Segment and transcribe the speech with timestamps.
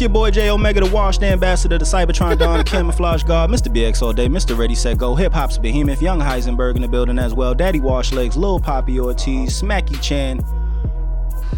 [0.00, 3.70] It's your boy J Omega, the washed ambassador, the Cybertron Don, the camouflage guard, Mr.
[3.70, 4.56] BX all day, Mr.
[4.56, 8.10] Ready Set Go, Hip Hop's behemoth, Young Heisenberg in the building as well, Daddy Wash
[8.10, 10.38] Legs, Lil Poppy Ortiz, Smacky Chan,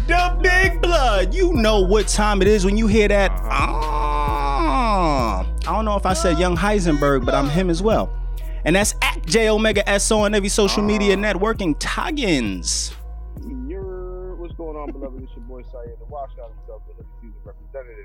[0.07, 1.33] the Big Blood.
[1.33, 3.31] You know what time it is when you hear that.
[3.45, 8.13] Ah, I don't know if I said Young Heisenberg, but I'm him as well.
[8.65, 11.77] And that's at J Omega SO on every social media networking.
[11.79, 12.93] Toggins.
[13.69, 15.23] You're what's going on, beloved?
[15.23, 17.05] It's your boy Syed, the wash out himself, the
[17.45, 18.02] representative, banging on my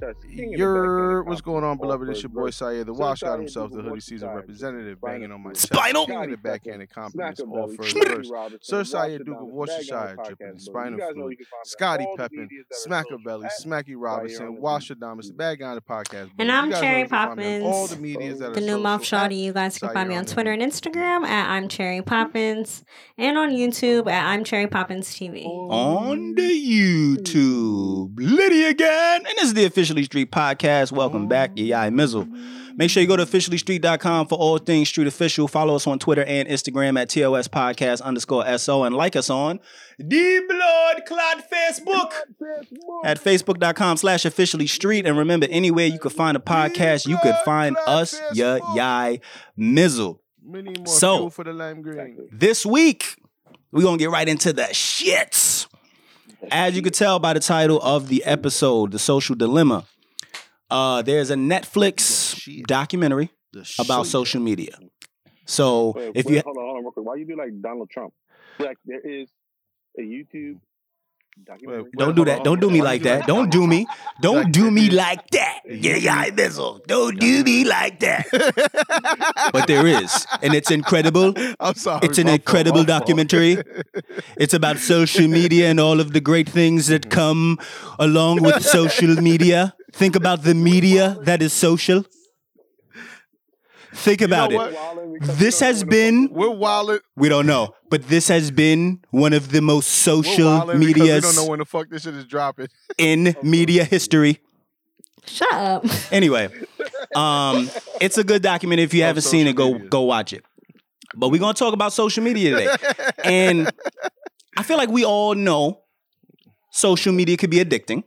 [0.00, 0.18] chest.
[0.22, 2.08] King of the Your what's going on, beloved?
[2.08, 2.58] It's your boy verse.
[2.58, 5.72] The So wash Syed out himself, the hoodie season representative, banging on my chest.
[5.72, 6.06] Spinal.
[6.06, 8.30] King of the backhand compliments, Smacker all Belly, first Smokey verse.
[8.30, 10.82] Robinson, Sir Ross Syed Adonis, Duke of Bag Worcestershire, the dripping podcast, the bro.
[10.82, 11.30] spinal You guys fluid.
[11.30, 14.60] you can find me on Scotty all Peppin, medias Smacker Belly, Smacky Robinson, on the
[14.60, 16.30] Wash Adamus, the bad guy on the podcast.
[16.38, 18.60] And I'm Cherry you can find me on All Poppins, the medias that are The
[18.60, 19.40] new mouth social at shawty.
[19.42, 22.84] You guys can find me on on Twitter and Instagram at I'm Cherry Poppins
[23.18, 25.44] and on YouTube at I'm Cherry Poppins TV.
[25.46, 28.12] on the YouTube.
[28.16, 29.16] Liddy again.
[29.26, 30.92] And this is the Officially Street Podcast.
[30.92, 32.24] Welcome back, Yai Mizzle.
[32.76, 35.48] Make sure you go to officiallystreet.com for all things Street Official.
[35.48, 39.58] Follow us on Twitter and Instagram at TOS Podcast underscore SO and like us on
[39.98, 42.12] the Blood Clot Facebook
[43.04, 45.06] at facebook.com slash officially street.
[45.06, 49.18] And remember, anywhere you could find a podcast, you could find us, ya Yai
[49.58, 50.20] Mizzle.
[50.44, 52.28] Many more So- for the lime green.
[52.30, 53.16] This week,
[53.72, 55.66] we're gonna get right into the shits.
[56.50, 59.84] As you could tell by the title of the episode, The Social Dilemma,
[60.70, 63.30] uh, there's a Netflix documentary
[63.78, 64.78] about social media.
[65.44, 67.06] So Wait, if wait, you hold on, hold on, real quick.
[67.06, 68.14] Why you do like Donald Trump?
[68.58, 69.28] Like there is
[69.98, 70.60] a YouTube
[71.44, 71.82] documentary.
[71.84, 73.26] Wait, don't do that, don't do me like that.
[73.26, 73.86] Don't do me.
[74.20, 75.60] Don't do me like that.
[75.66, 76.84] Yeah, yeah, Bizzle.
[76.86, 78.26] Don't do me like that.
[79.52, 81.34] But there is, and it's incredible.
[81.60, 82.00] I'm sorry.
[82.06, 83.58] It's an incredible documentary.
[84.36, 87.10] It's about social media and all of the great things that mm-hmm.
[87.10, 87.58] come
[87.98, 89.74] along with social media.
[89.92, 92.04] Think about the media that is social.
[93.92, 94.76] Think about it.
[95.22, 97.00] This has been, We're wildin'.
[97.16, 100.92] we don't know, but this has been one of the most social wildin' because we
[100.92, 102.68] don't medias know when the fuck this shit is dropping.
[102.98, 104.40] in media history.
[105.26, 105.84] Shut up.
[106.12, 106.48] Anyway,
[107.14, 107.68] um,
[108.00, 108.80] it's a good document.
[108.80, 110.44] If you haven't seen it, go go watch it.
[111.14, 112.76] But we're gonna talk about social media today.
[113.24, 113.70] and
[114.56, 115.82] I feel like we all know
[116.70, 118.04] social media could be addicting.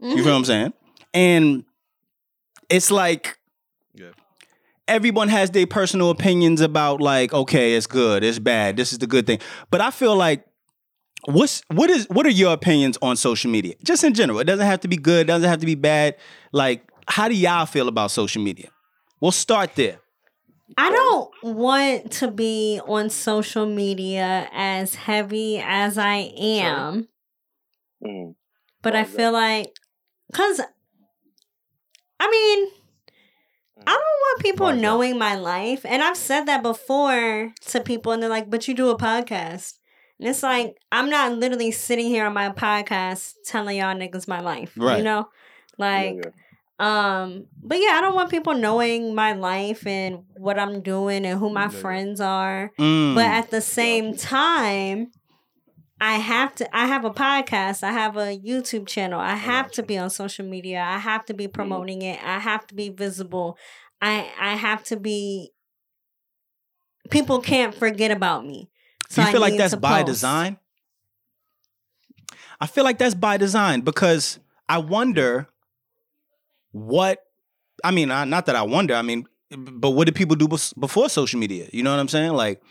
[0.00, 0.72] You feel what I'm saying?
[1.12, 1.64] And
[2.68, 3.39] it's like Yeah.
[4.90, 9.06] Everyone has their personal opinions about like, okay, it's good, it's bad, this is the
[9.06, 9.38] good thing.
[9.70, 10.44] But I feel like
[11.26, 13.74] what's what is what are your opinions on social media?
[13.84, 14.40] Just in general.
[14.40, 16.16] It doesn't have to be good, doesn't have to be bad.
[16.52, 18.68] Like, how do y'all feel about social media?
[19.20, 19.98] We'll start there.
[20.78, 27.08] I don't want to be on social media as heavy as I am,
[28.04, 28.34] Mm.
[28.80, 29.72] but I feel like,
[30.30, 30.60] because,
[32.20, 32.70] I mean,
[33.86, 35.84] I don't want people Why knowing my life.
[35.84, 39.78] And I've said that before to people, and they're like, but you do a podcast.
[40.18, 44.40] And it's like, I'm not literally sitting here on my podcast telling y'all niggas my
[44.40, 44.72] life.
[44.76, 44.98] Right.
[44.98, 45.28] You know?
[45.78, 46.30] Like, yeah, yeah.
[47.22, 51.38] Um, but yeah, I don't want people knowing my life and what I'm doing and
[51.38, 51.68] who my Yeah.
[51.68, 52.70] friends are.
[52.78, 53.14] Mm.
[53.14, 55.10] But at the same time,
[56.00, 59.20] I have to I have a podcast, I have a YouTube channel.
[59.20, 60.80] I have to be on social media.
[60.80, 61.52] I have to be mm-hmm.
[61.52, 62.18] promoting it.
[62.24, 63.58] I have to be visible.
[64.00, 65.52] I I have to be
[67.10, 68.70] people can't forget about me.
[69.10, 70.06] Do you I feel like that's by post.
[70.06, 70.58] design?
[72.60, 75.48] I feel like that's by design because I wonder
[76.72, 77.18] what
[77.84, 81.40] I mean, not that I wonder, I mean, but what did people do before social
[81.40, 81.68] media?
[81.72, 82.32] You know what I'm saying?
[82.32, 82.62] Like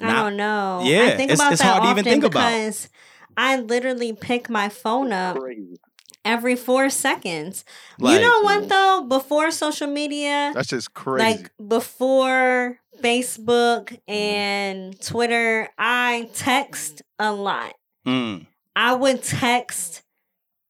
[0.00, 0.80] I Now- don't know.
[0.84, 2.48] Yeah, I think it's- about it's that hard to even often think about.
[2.50, 2.88] because
[3.36, 5.36] I literally pick my phone up
[6.24, 7.64] every four seconds.
[7.98, 9.06] Like- you know what though?
[9.08, 11.24] Before social media, That's just crazy.
[11.24, 14.12] like before Facebook Mm-hmm.
[14.12, 17.74] and Twitter, I text a lot.
[18.06, 18.46] mm,
[18.76, 20.02] I would text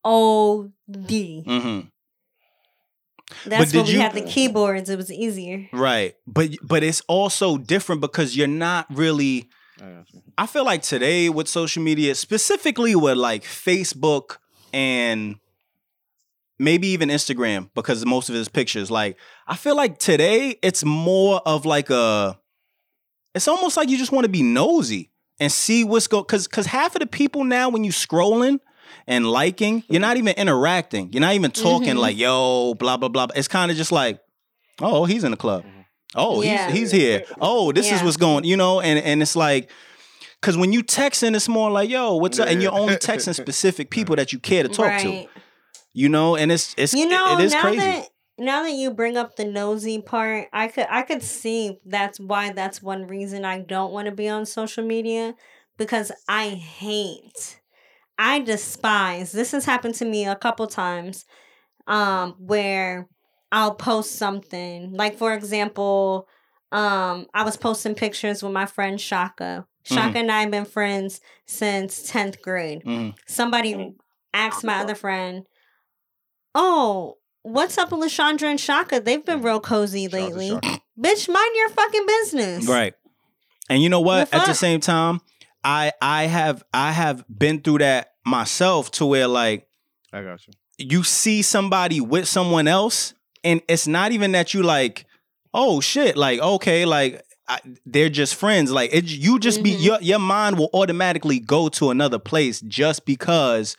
[0.04, 1.42] OD.
[1.46, 1.80] hmm
[3.46, 4.88] That's did when we you- had the keyboards.
[4.90, 5.68] It was easier.
[5.72, 6.14] Right.
[6.26, 9.48] But but it's also different because you're not really
[9.80, 10.02] I.
[10.36, 14.38] I feel like today with social media, specifically with like Facebook
[14.72, 15.36] and
[16.58, 18.90] maybe even Instagram, because most of it is pictures.
[18.90, 19.16] Like,
[19.46, 22.38] I feel like today it's more of like a,
[23.34, 26.24] it's almost like you just want to be nosy and see what's going.
[26.24, 28.58] Because because half of the people now, when you scrolling
[29.06, 31.12] and liking, you're not even interacting.
[31.12, 32.00] You're not even talking Mhm.
[32.00, 33.28] like yo, blah blah blah.
[33.36, 34.20] It's kind of just like,
[34.80, 35.64] oh, he's in the club.
[36.14, 36.68] Oh, Yeah.
[36.70, 37.24] he's he's here.
[37.40, 38.44] Oh, this is what's going.
[38.44, 39.70] You know, and and it's like.
[40.40, 42.46] Cause when you texting, it's more like, yo, what's up?
[42.46, 45.26] And you're only texting specific people that you care to talk to.
[45.92, 47.78] You know, and it's it's You know, it is now crazy.
[47.78, 48.08] that
[48.38, 52.52] now that you bring up the nosy part, I could I could see that's why
[52.52, 55.34] that's one reason I don't want to be on social media
[55.76, 57.57] because I hate
[58.18, 59.32] I despise.
[59.32, 61.24] This has happened to me a couple times
[61.86, 63.08] um where
[63.50, 64.92] I'll post something.
[64.92, 66.26] Like for example,
[66.72, 69.66] um I was posting pictures with my friend Shaka.
[69.84, 73.14] Shaka and I have been friends since 10th grade Mhm.
[73.26, 73.94] somebody
[74.34, 75.46] asked my other friend,
[76.54, 79.00] "Oh, what's up with Lashandra and Shaka?
[79.00, 80.48] They've been real cozy Shout out to lately.
[80.50, 80.80] Shaka.
[81.00, 82.94] Bitch, mind your fucking business." Right.
[83.70, 84.30] And you know what?
[84.30, 85.20] The At the same time,
[85.68, 89.68] I I have I have been through that myself to where like
[90.12, 90.52] I got you.
[90.78, 93.12] you see somebody with someone else
[93.44, 95.04] and it's not even that you like
[95.52, 99.82] oh shit like okay like I, they're just friends like it you just be Mhm.
[99.84, 103.76] your your mind will automatically go to another place just because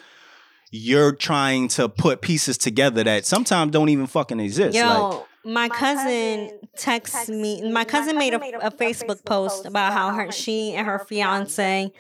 [0.71, 5.69] you're trying to put pieces together that sometimes don't even fucking exist Yo, like my
[5.69, 7.71] cousin texts me.
[7.71, 11.91] My cousin made a, a Facebook post about how her she and her fiance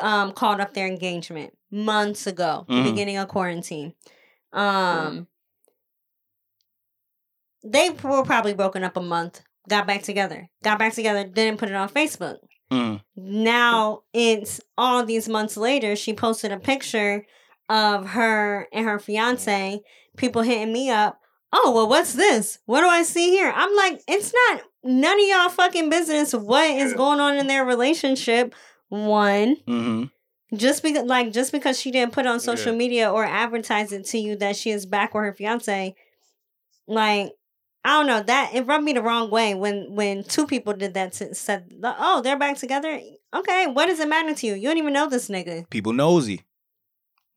[0.00, 2.84] um called up their engagement months ago, the Mhm.
[2.84, 3.94] beginning of quarantine.
[4.52, 5.26] Um,
[7.64, 9.42] they were probably broken up a month.
[9.68, 10.48] Got back together.
[10.62, 11.24] Got back together.
[11.24, 12.38] Didn't put it on Facebook.
[12.70, 17.24] mm, now it's all these months later she posted a picture
[17.70, 19.80] of her and her fiance
[20.18, 21.18] people hitting me up
[21.52, 22.58] oh well what's this?
[22.66, 23.52] What do i see here?
[23.54, 27.64] I'm like it's not none of y'all fucking business what is going on in their
[27.64, 28.54] relationship.
[28.88, 30.04] One hmm
[30.54, 32.78] just because like just because she didn't put on social Yeah.
[32.78, 35.94] media or advertise it to you that she is back with her fiance
[36.86, 37.32] like
[37.84, 40.94] I don't know that it rubbed me the wrong way when when two people did
[40.94, 42.98] that to, said oh they're back together?
[43.34, 44.54] Okay what does it matter to you?
[44.54, 45.68] You don't even know this nigga.
[45.70, 46.42] People nosy.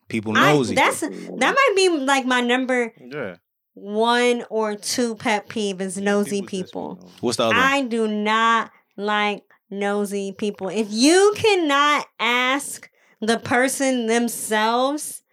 [0.08, 0.76] People I, nosy.
[0.76, 1.10] that's that
[1.40, 3.36] might be like my number Yeah.
[3.74, 7.56] One or two pet peeve is nosy people what's the other?
[7.56, 10.68] I do not like nosy people.
[10.70, 12.90] If you cannot ask
[13.22, 15.24] the person themselves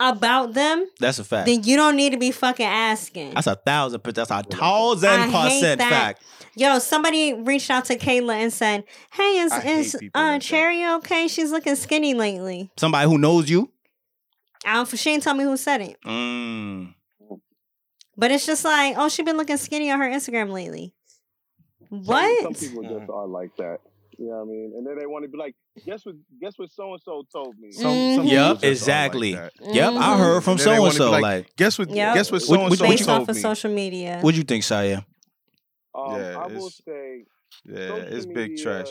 [0.00, 3.34] about them, that's a fact then you don't need to be fucking asking.
[3.34, 5.90] that's a thousand per- that's a thousand I hate percent that.
[5.90, 6.22] fact
[6.58, 8.82] Yo, somebody reached out to Kayla and said,
[9.12, 10.42] "Hey, is I is uh like that.
[10.42, 11.28] Cherry okay?
[11.28, 13.70] She's looking skinny lately." somebody who knows you
[14.64, 14.88] I don't.
[14.88, 16.94] She didn't tell me who said it, mm.
[18.18, 20.92] But it's just like, oh, she's been looking skinny on her Instagram lately.
[21.88, 22.42] What?
[22.42, 23.78] some people just are like that.
[24.18, 24.72] You know what I mean?
[24.76, 25.54] And then they want to be like,
[25.86, 26.16] guess what?
[26.40, 26.70] Guess what?
[26.72, 27.70] So and so told me.
[27.70, 28.14] Some, some Mhm.
[28.16, 29.34] people Yep, just are like exactly.
[29.34, 29.52] that.
[29.60, 30.18] Yep, I Mhm.
[30.18, 31.10] heard from so and so.
[31.12, 31.88] like, Like, Guess what?
[31.90, 32.14] Yep.
[32.16, 32.42] Guess what?
[32.42, 34.18] What- So and what- so what Based you- off told of social media.
[34.20, 35.02] what do you think, Saya?
[35.94, 37.24] Um, Yeah, I will say
[37.64, 38.88] Yeah, it's big media trash.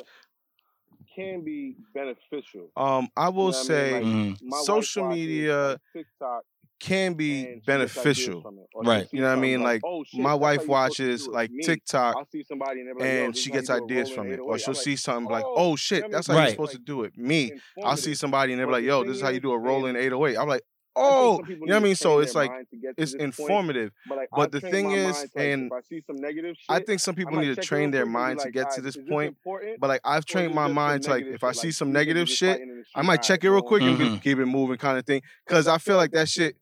[1.16, 2.70] Can be beneficial.
[2.78, 4.36] Um, I will You know what I mean?
[4.38, 4.64] say Like, Mhm.
[4.64, 6.44] Social media TikTok
[6.80, 8.42] can be she gets ideas beneficial.
[8.42, 8.68] from it.
[8.74, 9.08] Or Right.
[9.12, 9.62] You know what I mean?
[9.62, 12.82] Like oh, shit, my wife you supposed to watches like Me, TikTok I'll see somebody
[12.82, 14.40] and, like, and she gets you do a ideas from it.
[14.40, 16.38] Or she'll like, see something like, oh, oh you know shit, that's mean?
[16.38, 17.18] how you're supposed to do it.
[17.18, 17.54] Me,
[17.84, 20.06] I'll see somebody and they're like, yo, this is how you do a rolling is-
[20.06, 20.38] 808.
[20.38, 20.62] I'm like,
[20.98, 21.96] oh, you know what I mean?
[21.96, 23.92] So it's like, mind to get to it's informative.
[24.08, 26.56] But, like, But I've the thing is, mind to, like, and I see some negative
[26.70, 28.82] I think some people need to train their quick and be mind to get to
[28.82, 29.38] this point.
[29.80, 32.70] But like I've trained my mind to like if I see some negative shit, fighting
[32.70, 35.06] in the I might check it real quick and be- keep it moving kind of
[35.06, 35.22] thing.
[35.48, 36.56] Cause I feel like that shit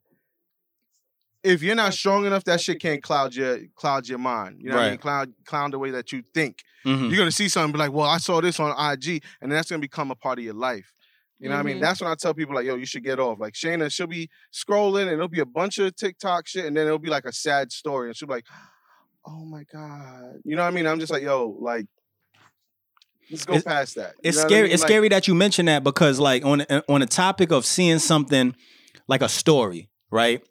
[1.46, 4.56] if you're not strong enough, that shit can't cloud your cloud your mind.
[4.60, 4.98] You know what I mean?
[4.98, 6.62] Cloud cloud the way that you think.
[6.84, 7.08] Mhm.
[7.08, 9.70] You're gonna see something be like, well, I saw this on IG, and then that's
[9.70, 10.92] gonna become a part of your life.
[11.38, 11.76] You know what I mean?
[11.78, 11.80] Mhm.
[11.82, 13.38] That's when I tell people like, yo, you should get off.
[13.38, 16.86] Like Shayna, she'll be scrolling and it'll be a bunch of TikTok shit, and then
[16.86, 18.46] it'll be like a sad story, and she'll be like,
[19.26, 20.86] oh my god, you know what I mean?
[20.86, 21.86] I'm just like, yo, like,
[23.30, 24.14] let's go It's- past that.
[24.22, 24.62] You It's know what I scary.
[24.62, 24.72] mean?
[24.72, 27.98] It's Like, scary that you mention that because, like, on on the topic of seeing
[27.98, 28.54] something
[29.08, 30.42] like a story, right?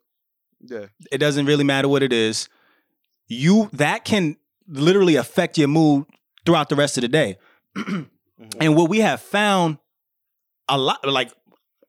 [0.69, 2.49] Yeah, It doesn't really matter what it is.
[3.27, 6.05] You that can literally affect your mood
[6.45, 7.37] throughout the rest of the day.
[8.59, 9.77] And what we have found
[10.69, 11.31] a lot, like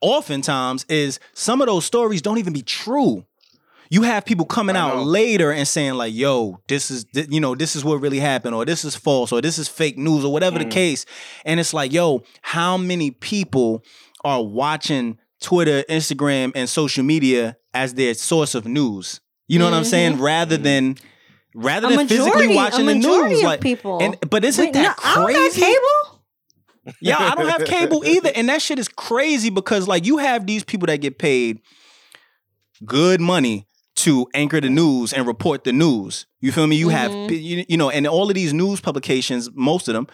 [0.00, 3.25] oftentimes, is some of those stories don't even be true.
[3.88, 7.54] You have people coming out later and saying like, "Yo, this is thi- you know
[7.54, 10.33] this is what really happened, or this is false, or this is fake news, or
[10.33, 10.71] whatever the Mm.
[10.73, 11.06] case."
[11.45, 13.85] And it's like, "Yo, how many people
[14.25, 19.75] are watching Twitter, Instagram, and social media as their source of news?" You know what
[19.75, 20.19] I'm saying?
[20.19, 20.97] Rather than
[21.55, 23.99] rather than majority, physically watching the news, like, people.
[24.02, 25.61] and but isn't Wait, that no, I don't got crazy?
[25.62, 26.23] cable.
[27.00, 28.31] Yeah, I don't have cable either.
[28.35, 31.61] And that shit is crazy because like you have these people that get paid
[32.85, 33.66] good money
[33.97, 36.26] to anchor the news and report the news.
[36.40, 36.76] You feel me?
[36.76, 37.31] You have Mhm.
[37.43, 40.07] you, you know, and all of these news publications, most of them,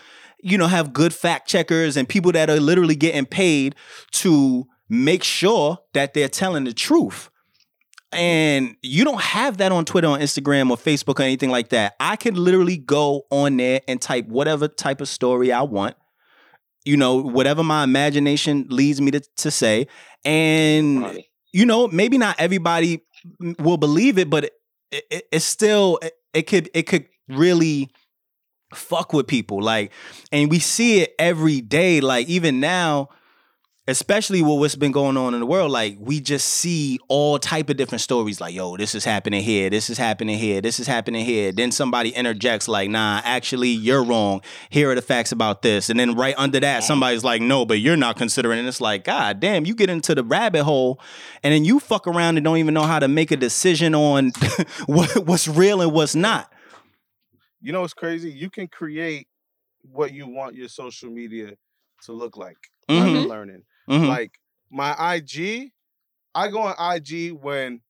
[0.42, 3.74] you know, have good fact checkers and people that are literally getting paid
[4.12, 7.30] to make sure that they're telling the truth.
[8.12, 11.94] And you don't have that on Twitter, on Instagram, or Facebook, or anything like that.
[11.98, 15.96] I can literally go on there and type whatever type of story I want.
[16.84, 19.86] You know, whatever my imagination leads me to, to say.
[20.24, 21.22] And
[21.52, 23.02] you know, maybe not everybody
[23.58, 24.52] will believe it, but it,
[25.10, 27.90] it, it's still it, it could it could really
[28.74, 29.62] fuck with people.
[29.62, 29.92] Like,
[30.30, 32.00] and we see it every day.
[32.00, 33.08] Like, even now,
[33.88, 37.68] especially with what's been going on in the world, like we just see all type
[37.68, 38.40] of different stories.
[38.40, 41.50] Like, yo, this is happening here, this is happening here, this is happening here.
[41.50, 44.40] Then somebody interjects, like, nah, actually, you're wrong.
[44.70, 45.90] Here are the facts about this.
[45.90, 48.60] And then right under that, somebody's like, no, but you're not considering.
[48.60, 51.00] And it's like, God damn, you get into the rabbit hole,
[51.42, 54.30] and then you fuck around and don't even know how to make a decision on
[54.86, 56.52] what, what's real and what's not.
[57.60, 58.30] You know what's crazy?
[58.30, 59.26] You can create
[59.82, 61.54] what you want your social media
[62.04, 62.56] to look like.
[62.88, 63.28] Mhm.
[63.28, 63.62] learning.
[63.88, 64.08] Mhm.
[64.08, 64.38] Like
[64.70, 65.72] my IG,
[66.34, 67.80] I go on IG when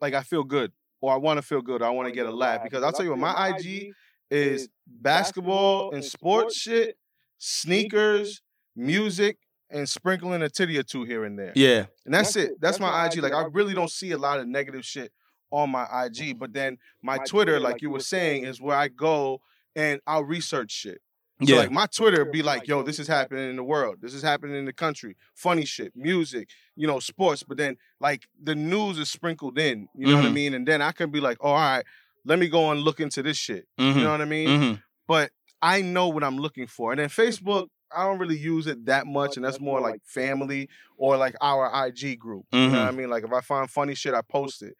[0.00, 1.82] like I feel good or I want to feel good.
[1.82, 3.92] Or I want to get a laugh because I'll tell you what, my IG
[4.30, 6.96] is basketball and sports shit,
[7.38, 8.42] sneakers,
[8.76, 9.38] music,
[9.70, 11.52] and sprinkling a titty or two here and there.
[11.54, 11.86] yeah.
[12.04, 12.60] And that's, it.
[12.60, 13.18] That's, my IG.
[13.22, 15.12] Like I really don't see a lot of negative shit
[15.50, 16.38] on my IG.
[16.38, 19.40] But then my, Twitter, like you were saying, is where I go
[19.76, 21.00] and I'll research shit.
[21.42, 21.60] So Yeah.
[21.60, 23.96] like my Twitter be like, yo, this is happening in the world.
[24.02, 25.16] This is happening in the country.
[25.34, 27.42] Funny shit, music, you know, sports.
[27.42, 29.88] But then like the news is sprinkled in.
[29.94, 30.34] You know what I Mhm.
[30.34, 30.54] mean?
[30.54, 31.84] And then I can be like, oh, all right,
[32.26, 33.66] let me go and look into this shit.
[33.78, 33.96] Mhm.
[33.96, 34.48] You know what I mean?
[34.60, 34.82] Mhm.
[35.08, 35.32] But
[35.62, 36.92] I know what I'm looking for.
[36.92, 40.68] And then Facebook, I don't really use it that much, and that's more like family
[40.98, 42.44] or like our IG group.
[42.52, 43.08] You know what I mean?
[43.10, 44.76] Like if I find funny shit, I post it.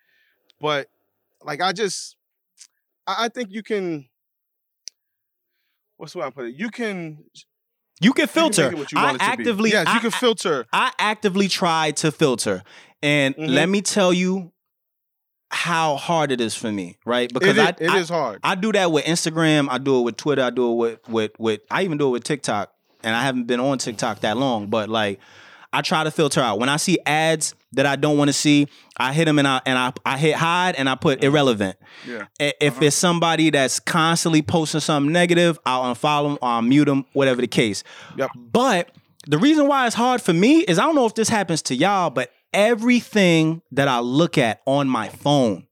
[0.60, 0.88] But
[1.42, 2.16] like I just,
[3.06, 4.09] I, I think you can.
[6.00, 6.54] What's the way I put it?
[6.56, 7.24] You can
[8.00, 8.62] You can you can filter.
[8.64, 9.24] make it what you I to be.
[9.24, 10.66] actively, yes, I, you can filter.
[10.72, 12.62] I actively try to filter,
[13.02, 13.48] and Mhm.
[13.50, 14.52] let me tell you
[15.50, 17.30] how hard it is for me, right?
[17.32, 18.40] Because It is, I, it I, is hard.
[18.42, 19.68] I do that with Instagram.
[19.70, 20.42] I do it with Twitter.
[20.42, 21.60] I do it with with with.
[21.70, 24.88] I even do it with TikTok, and I haven't been on TikTok that long, but
[24.88, 25.20] like.
[25.72, 28.66] I try to filter out when I see ads that I don't want to see.
[28.96, 31.76] I hit them and I and I, I hit hide and I put irrelevant.
[32.06, 32.26] Yeah.
[32.40, 32.86] I- If uh-huh.
[32.86, 37.40] it's somebody that's constantly posting something negative, I'll unfollow them or I'll mute them, whatever
[37.40, 37.84] the case.
[38.16, 38.30] Yep.
[38.34, 38.90] But
[39.26, 41.74] the reason why it's hard for me is I don't know if this happens to
[41.74, 45.66] y'all, but everything that I look at on my phone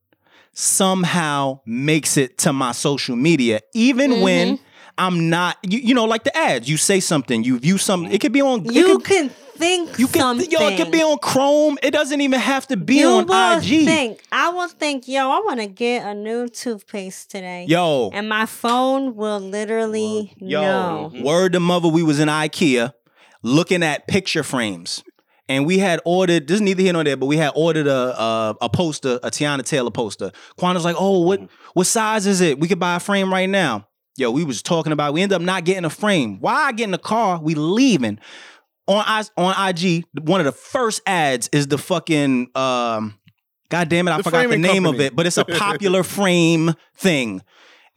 [0.53, 4.65] somehow makes it to my social media, even when mm-hmm.
[4.99, 6.69] I'm not, you, you know, like the ads.
[6.69, 8.13] You say something, you view something.
[8.13, 8.67] It could be on.
[8.67, 10.49] it You could- can think you can, something.
[10.51, 11.79] yo, it could be on Chrome.
[11.83, 13.85] It doesn't even have to be you on will IG.
[13.85, 14.21] think.
[14.31, 17.67] I will think, yo, I want to get a new toothpaste today.
[17.69, 21.11] Yo, And my phone will literally Yo, know.
[21.13, 21.25] Mm-hmm.
[21.25, 22.93] word to mother, we was in IKEA
[23.43, 25.03] looking at picture frames.
[25.51, 28.21] And we had ordered, this is neither here nor there, but we had ordered a
[28.23, 30.31] a, a poster, a Teyana Taylor poster.
[30.57, 31.53] Quanta's like, oh, what mm-hmm.
[31.73, 32.61] what size is it?
[32.61, 33.88] We could buy a frame right now.
[34.19, 36.41] Yo, we was talking about, we ended up not getting a frame.
[36.41, 37.39] Why I get in the car?
[37.41, 38.19] We leaving.
[38.89, 43.19] On I, on IG, one of the first ads is the fucking um
[43.69, 46.75] God damn it, I The forgot the name of it, but it's a popular frame
[46.97, 47.43] thing.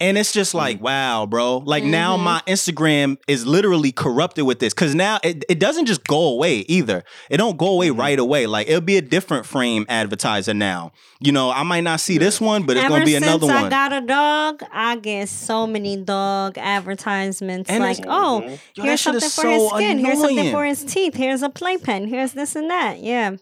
[0.02, 1.58] And it's just like, wow, bro.
[1.60, 2.24] Like now Mhm.
[2.24, 4.74] my Instagram is literally corrupted with this.
[4.74, 7.04] Cause now it, it doesn't just go away either.
[7.30, 8.48] It don't go away right away.
[8.48, 10.92] Like it'll be a different frame advertiser now.
[11.20, 13.54] You know, I might not see this one, but it's Ever gonna be another I
[13.56, 13.66] one.
[13.66, 17.70] I got a dog, I get so many dog advertisements.
[17.70, 18.60] And like, oh, Mhm.
[18.76, 20.00] Yo, here's something for his so skin.
[20.00, 21.14] Here's something for his teeth.
[21.16, 22.08] Here's a playpen.
[22.08, 23.00] Here's this and that.
[23.00, 23.36] Yeah.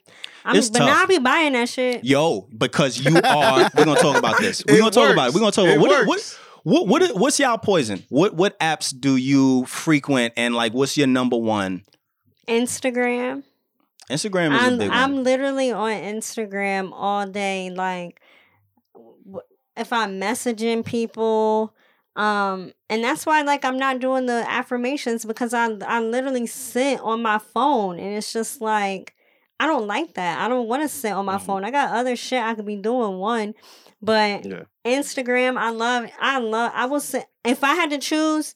[0.46, 0.88] I'm, It's but tough.
[0.88, 2.04] now I be buying that shit.
[2.04, 3.70] Yo, because you are.
[3.75, 4.63] we're gonna talk about this.
[4.68, 5.34] We're It gonna talk about it.
[5.34, 6.38] We're gonna talk about It what, what works.
[6.63, 8.04] What what what's y'all poison?
[8.10, 11.84] What what apps do you frequent and like what's your number one?
[12.48, 13.44] Instagram.
[14.10, 15.24] Instagram is a I'm, big I'm one.
[15.24, 17.70] literally on Instagram all day.
[17.70, 18.22] Like,
[19.78, 21.75] if I'm messaging people,
[22.16, 27.00] um, and that's why like I'm not doing the affirmations because I I literally sit
[27.01, 29.13] on my phone and it's just like
[29.60, 30.39] I don't like that.
[30.39, 31.42] I don't want to sit on my Mhm.
[31.46, 31.66] phone.
[31.66, 33.18] I got other shit I could be doing.
[33.18, 33.54] One,
[34.01, 34.63] but Yeah.
[34.86, 36.10] Instagram, I love.
[36.20, 36.72] I love.
[36.74, 38.56] I will say if I had to choose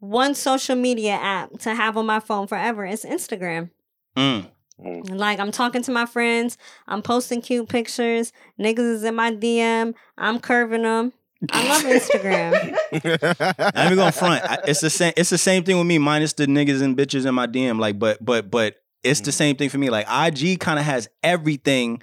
[0.00, 3.70] one social media app to have on my phone forever, it's Instagram.
[4.16, 4.50] Mm.
[5.10, 6.56] Like I'm talking to my friends,
[6.88, 8.32] I'm posting cute pictures.
[8.58, 9.94] Niggas is in my DM.
[10.16, 11.12] I'm curving them.
[11.52, 12.76] I love Instagram.
[13.76, 14.42] I'm gonna front.
[14.44, 15.12] I- It's the same.
[15.16, 17.78] It's the same thing with me, minus the niggas and bitches in my DM.
[17.78, 19.24] Like, but but but it's Mm.
[19.24, 19.90] the same thing for me.
[19.90, 22.02] Like, IG kind of has everything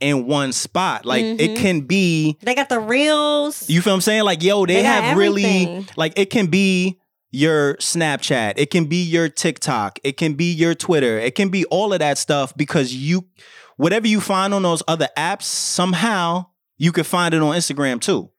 [0.00, 1.04] in one spot.
[1.04, 1.56] Like, it Mhm.
[1.56, 2.38] can be.
[2.42, 3.68] they got the reels.
[3.68, 4.22] You feel what I'm saying?
[4.24, 6.98] Like, yo, they, They have really like it can be
[7.32, 11.64] your Snapchat, it can be your TikTok, it can be your Twitter, it can be
[11.66, 13.26] all of that stuff because you
[13.76, 18.30] whatever you find on those other apps, somehow you can find it on Instagram too.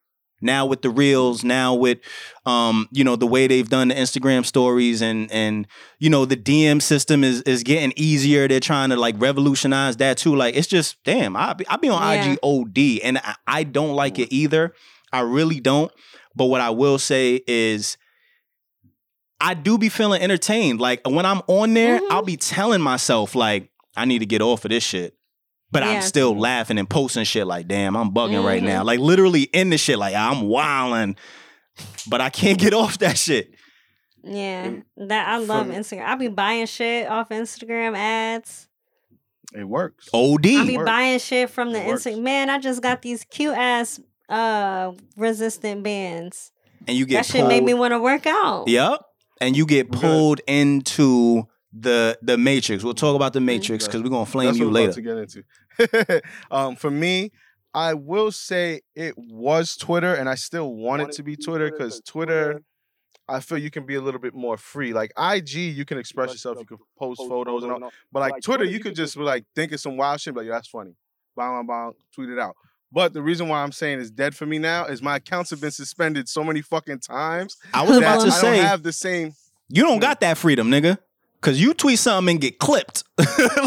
[0.41, 1.99] Now with the reels, now with
[2.45, 5.67] um, you know, the way they've done the Instagram stories and and
[5.99, 8.47] you know, the DM system is is getting easier.
[8.47, 10.35] They're trying to like revolutionize that too.
[10.35, 12.31] Like it's just damn, I be, I be on Yeah.
[12.33, 14.73] IG OD and I, I don't like it either.
[15.13, 15.91] I really don't.
[16.35, 17.97] But what I will say is
[19.39, 20.79] I do be feeling entertained.
[20.79, 22.11] Like when I'm on there, Mhm.
[22.11, 25.15] I'll be telling myself like I need to get off of this shit.
[25.71, 28.65] But I'm still laughing and posting shit like, damn, I'm bugging right Mhm.
[28.67, 28.83] now.
[28.83, 31.15] Like literally in the shit, like I'm wilding,
[32.07, 33.51] but I can't get off that shit.
[34.23, 36.05] Yeah, that I love From- Instagram.
[36.05, 38.67] I be buying shit off Instagram ads.
[39.53, 40.07] It works.
[40.13, 40.45] OD.
[40.57, 42.21] I be buying shit from the Instagram.
[42.21, 43.99] Man, I just got these cute ass
[44.29, 46.51] uh resistant bands.
[46.87, 48.67] and you get That get shit made me want to work out.
[48.67, 48.99] Yep.
[49.41, 49.99] And you get Good.
[50.01, 52.83] pulled into the the matrix.
[52.83, 54.85] We'll talk about the matrix because we're gonna flame That's you what later.
[54.89, 55.43] about to get into.
[56.51, 57.31] um, for me,
[57.73, 62.01] I will say it was Twitter, and I still want it to be Twitter because
[62.01, 62.61] Twitter,
[63.27, 64.93] I feel you can be a little bit more free.
[64.93, 67.91] Like IG, you can express yourself, you can post photos and all.
[68.11, 70.51] But like Twitter, you could just be like think of some wild shit, like, yo,
[70.51, 70.95] that's funny.
[71.37, 72.55] Bang, bang, bang, tweet it out.
[72.91, 75.61] But the reason why I'm saying it's dead for me now is my accounts have
[75.61, 78.91] been suspended so many fucking times I was about to I say don't have the
[78.91, 79.31] same.
[79.69, 80.97] you don't got that freedom, nigga.
[81.41, 83.03] Cause you tweet something and get clipped.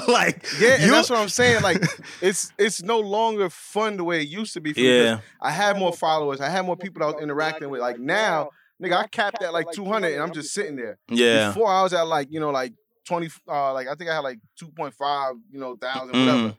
[0.08, 1.62] like Yeah, and you- that's what I'm saying.
[1.62, 1.82] Like
[2.20, 4.72] it's it's no longer fun the way it used to be.
[4.72, 5.20] For me 'cause Yeah.
[5.40, 6.40] I had more followers.
[6.40, 7.80] I had more people I was interacting with.
[7.80, 8.50] Like now,
[8.82, 10.98] nigga, I capped at like 200, and I'm just sitting there.
[11.08, 11.48] Yeah.
[11.48, 12.74] Before I was at like you know like
[13.06, 16.26] 20, uh, like I think I had like 2.5, you know, thousand, Mm.
[16.26, 16.54] whatever.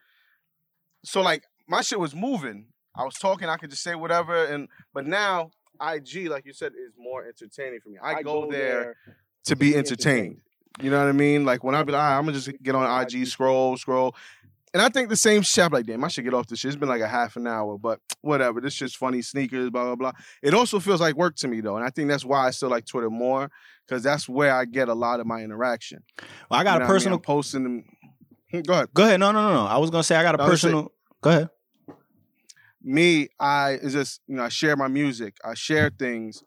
[1.06, 2.68] So like my shit was moving.
[2.94, 3.48] I was talking.
[3.48, 7.80] I could just say whatever, and but now IG, like you said, is more entertaining
[7.82, 7.98] for me.
[8.02, 8.96] I, go, there
[9.46, 10.42] to be entertained.
[10.82, 11.46] You know what I mean?
[11.46, 14.16] Like when I be like, "Ah, I'm gonna just get on IG, scroll, scroll.
[14.74, 15.64] And I think the same shit.
[15.64, 16.68] I'm like, damn, I should get off this shit.
[16.68, 18.60] It's been like a half an hour, but whatever.
[18.60, 20.12] This shit's funny, sneakers, blah, blah, blah.
[20.44, 21.78] It also feels like work to me though.
[21.78, 23.50] And I think that's why I still like Twitter more,
[23.88, 26.04] because that's where I get a lot of my interaction.
[26.52, 26.88] Well, I got You know a what I mean?
[26.88, 27.84] personal posting them.
[28.52, 28.90] Hmm, Go ahead.
[28.94, 29.20] Go ahead.
[29.22, 29.66] No, no, no, no.
[29.66, 30.92] I was gonna say I got a personal.
[31.22, 31.50] Go ahead.
[32.84, 36.44] me, I is just you know I share my music, I share things,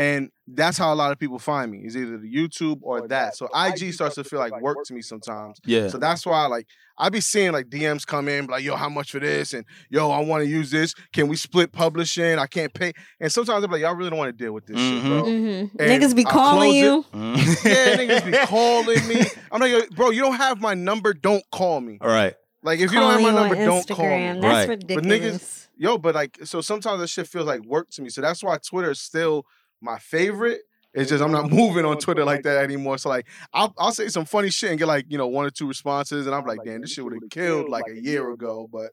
[0.00, 1.78] and that's how a lot of people find me.
[1.84, 3.36] Is either the YouTube or that.
[3.36, 5.58] So IG starts to feel like work to me sometimes.
[5.64, 5.88] Yeah.
[5.88, 6.66] So that's why like
[6.98, 10.10] I be seeing like DMs come in like yo how much for this and yo
[10.10, 10.94] I want to use this.
[11.12, 12.38] Can we split publishing?
[12.38, 12.92] I can't pay.
[13.20, 15.22] And sometimes I'm like y'all really don't want to deal with this shit, bro.
[15.22, 15.76] Mm-hmm.
[15.76, 17.16] Niggas be I'll calling close it.
[17.18, 17.70] you.
[17.70, 19.22] Yeah, niggas be calling me.
[19.52, 21.12] I'm like, bro, you don't have my number.
[21.14, 21.98] Don't call me.
[22.00, 22.34] All right.
[22.62, 24.40] Like if you don't have my number, don't call me.
[24.40, 24.84] That's Right.
[24.88, 28.10] But niggas- Yo, but like, so sometimes that shit feels like work to me.
[28.10, 29.46] So that's why Twitter is still
[29.80, 30.60] my favorite.
[30.92, 32.98] It's just I'm not moving on Twitter like that anymore.
[32.98, 35.50] So like, I'll I'll say some funny shit and get like you know one or
[35.50, 38.68] two responses, and I'm like, damn, this shit would have killed like a year ago.
[38.72, 38.90] But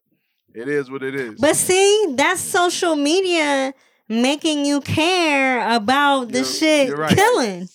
[0.53, 1.39] it is what it is.
[1.39, 3.73] But see, that's social media
[4.07, 7.15] making you care about the You're- shit you're right.
[7.15, 7.67] killing.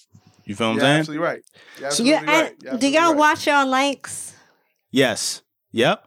[0.44, 0.98] You feel what I'm saying?
[1.00, 1.42] absolutely right.
[1.78, 2.54] You're You, absolutely and right.
[2.62, 3.16] You're do y'all right.
[3.16, 4.34] watch y'all likes?
[4.90, 5.42] Yes.
[5.72, 6.04] Yep.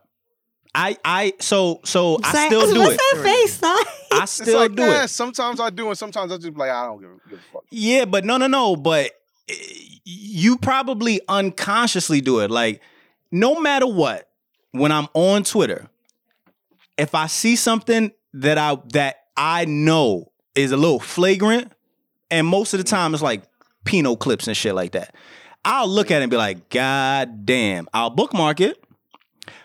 [0.78, 3.02] I I so so I Say- still do What's it.
[3.14, 3.78] that face, son?
[4.12, 5.06] I It's still like do that.
[5.06, 5.08] it.
[5.08, 7.42] Sometimes I do, and sometimes I just be like, I don't give a, give a
[7.54, 7.64] fuck.
[7.72, 8.76] Yeah, but no, no, no.
[8.76, 9.12] But
[9.50, 9.54] eh,
[10.04, 12.52] you probably unconsciously do it.
[12.52, 12.82] Like,
[13.32, 14.28] no matter what,
[14.72, 15.88] when I'm on Twitter,
[16.98, 21.72] if I see something that I that I know is a little flagrant,
[22.30, 23.44] and most of the time it's like
[23.86, 25.16] Pinot clips and shit like that,
[25.64, 28.82] I'll look at it and be like, God damn, I'll bookmark it.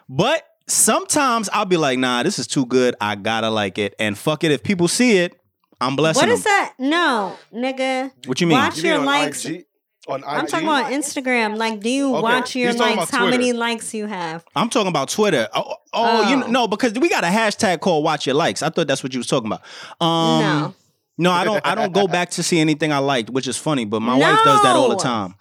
[0.09, 2.95] But sometimes I'll be like, nah, this is too good.
[3.01, 3.95] I gotta like it.
[3.99, 4.51] And fuck it.
[4.51, 5.37] If people see it,
[5.81, 6.35] I'm blessing What them.
[6.35, 6.75] is that?
[6.79, 8.13] No, nigga.
[8.27, 8.59] What you mean?
[8.59, 9.45] Watch You mean your on likes.
[9.45, 9.65] IG?
[10.09, 10.27] On IG?
[10.27, 11.57] I'm talking about Instagram.
[11.57, 13.09] Like, do you Okay, watch your he's talking likes?
[13.11, 14.45] about How many likes you have?
[14.57, 15.49] I'm talking about Twitter.
[15.55, 16.41] Oh, oh, you Oh.
[16.41, 19.13] know, no, because we got a hashtag called "Watch Your Likes." I thought that's what
[19.15, 19.63] you was talking about.
[20.01, 20.75] Um, no.
[21.19, 21.67] no, I don't.
[21.67, 23.85] I don't go back to see anything I liked, which is funny.
[23.85, 25.01] But my wife does that all the No.
[25.01, 25.35] time.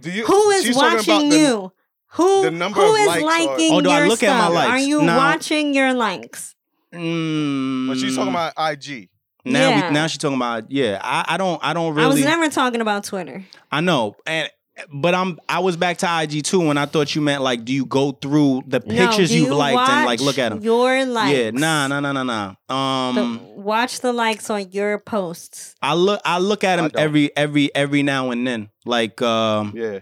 [0.00, 1.72] Do you, Who is she's talking about watching the- you?
[2.16, 4.32] Who the number who of is likes are- liking Oh, do I your look at
[4.36, 4.54] my stuff?
[4.54, 4.70] likes?
[4.70, 6.54] Are you Now- watching your likes?
[6.94, 9.08] Mm, But she's talking about IG.
[9.44, 9.68] now.
[9.68, 9.88] Yeah.
[9.88, 11.00] We, now she's talking about yeah.
[11.02, 11.60] I, I don't.
[11.62, 12.06] I don't really.
[12.06, 13.44] I was never talking about Twitter.
[13.70, 14.48] I know, and
[14.92, 15.38] but I'm.
[15.48, 18.12] I was back to IG too, and I thought you meant like, do you go
[18.12, 20.62] through the pictures do you've you liked and like look at them?
[20.62, 21.36] Your likes.
[21.36, 22.54] Yeah, nah, nah, nah, nah, nah.
[22.68, 25.74] The- Um, watch the likes on your posts.
[25.82, 26.20] I look.
[26.24, 28.70] I look at them every every every now and then.
[28.86, 29.98] Like, um, Yeah.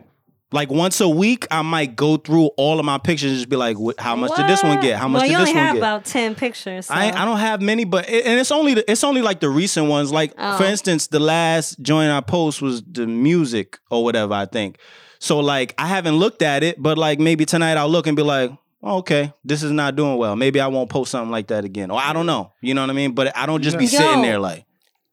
[0.55, 3.57] Like once a week, I might go through all of my pictures and just be
[3.57, 4.97] like, how much did this one get?
[4.97, 6.87] How much well, did this one get?" you only have about ten pictures.
[6.87, 6.95] So.
[6.95, 9.49] I I don't have many, but it, and it's only the, it's only like the
[9.49, 10.13] recent ones.
[10.13, 10.57] Like Oh.
[10.57, 14.33] for instance, the last joint I post was the music or whatever.
[14.33, 14.79] I think
[15.19, 15.41] so.
[15.41, 18.53] Like I haven't looked at it, but like maybe tonight I'll look and be like,
[18.81, 20.37] oh, okay, this is not doing well.
[20.37, 22.53] Maybe I won't post something like that again, or I don't know.
[22.61, 23.11] You know what I mean?
[23.13, 23.99] But I don't just be Yo.
[23.99, 24.67] sitting there like,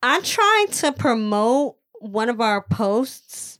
[0.04, 3.51] I tried to promote one of our posts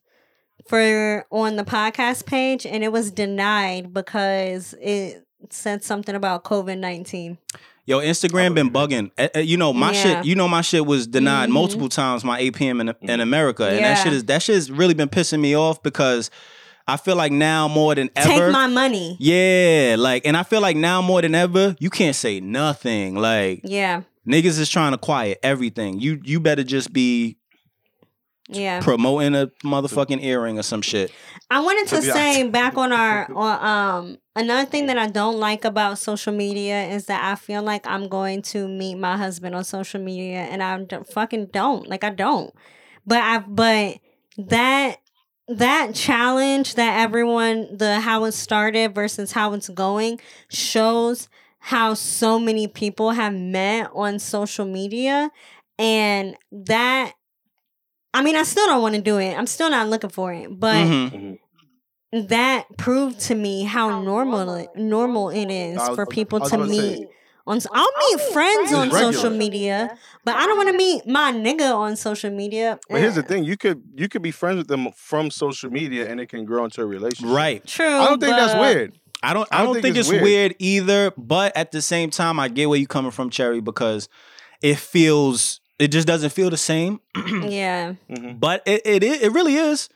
[0.69, 6.79] for on the podcast page, and it was denied because it said something about COVID
[6.79, 7.39] nineteen.
[7.85, 9.11] Yo, Instagram been bugging.
[9.19, 10.03] Eh, You know my Yeah.
[10.03, 10.25] shit.
[10.25, 11.53] You know my shit was denied Mhm.
[11.53, 12.23] multiple times.
[12.23, 15.41] My APM in, in America, and that shit is that shit has really been pissing
[15.41, 16.31] me off because
[16.87, 18.29] I feel like now more than ever.
[18.29, 19.17] Take my money.
[19.21, 23.15] Yeah, like, and I feel like now more than ever, you can't say nothing.
[23.17, 25.99] Like, Yeah, niggas is trying to quiet everything.
[26.01, 27.37] You you better just be
[28.55, 28.81] yeah.
[28.81, 31.13] promoting a motherfucking earring or some shit.
[31.51, 35.39] I wanted to To say back on our on, um another thing that I don't
[35.39, 39.55] like about social media is that I feel like I'm going to meet my husband
[39.55, 42.55] on social media and I don't, fucking don't like I don't.
[43.07, 43.99] But I but
[44.39, 44.97] that
[45.49, 52.39] that challenge that everyone the how it started versus how it's going shows how so
[52.39, 55.31] many people have met on social media
[55.79, 57.13] and that
[58.15, 59.35] I mean I still don't want to do it.
[59.37, 61.39] I'm still not looking for it, but Mhm.
[62.29, 66.69] that proved to me how normal it, normal it is was- for people to gonna
[66.69, 67.09] say- meet
[67.47, 69.13] on s- I'll meet friends on regular.
[69.13, 72.79] social media, but I don't want to meet my nigga on social media.
[72.89, 76.09] But here's the thing: you could you could be friends with them from social media,
[76.09, 77.35] and it can grow into a relationship.
[77.35, 77.67] Right.
[77.67, 77.87] True.
[77.99, 78.99] I don't think that's weird.
[79.25, 79.49] I don't.
[79.53, 80.23] I don't, think, it's, weird.
[80.23, 80.55] weird.
[80.59, 81.13] either.
[81.17, 84.09] But at the same time, I get where you're coming from, Cherry, because
[84.63, 85.61] it feels.
[85.83, 87.01] It just doesn't feel the same.
[87.43, 87.95] Yeah.
[88.11, 88.39] Mhm.
[88.39, 89.89] but it, it it really is.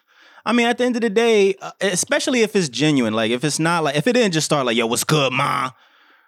[0.45, 3.43] I mean, at the end of the day, uh, especially if it's genuine, like if
[3.45, 5.71] it's not like if it didn't just start like, "Yo, what's good, ma,"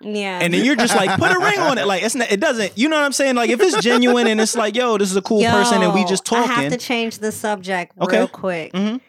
[0.00, 0.38] Yeah.
[0.42, 2.76] and then you're just like, put a ring on it, like it's not, it doesn't.
[2.78, 3.34] You know what I'm saying?
[3.36, 6.02] Like if it's genuine and it's like, "Yo, this is a cool person," and we
[6.04, 8.18] just just I have to change the subject Okay.
[8.18, 8.72] real quick.
[8.72, 9.00] Mhm.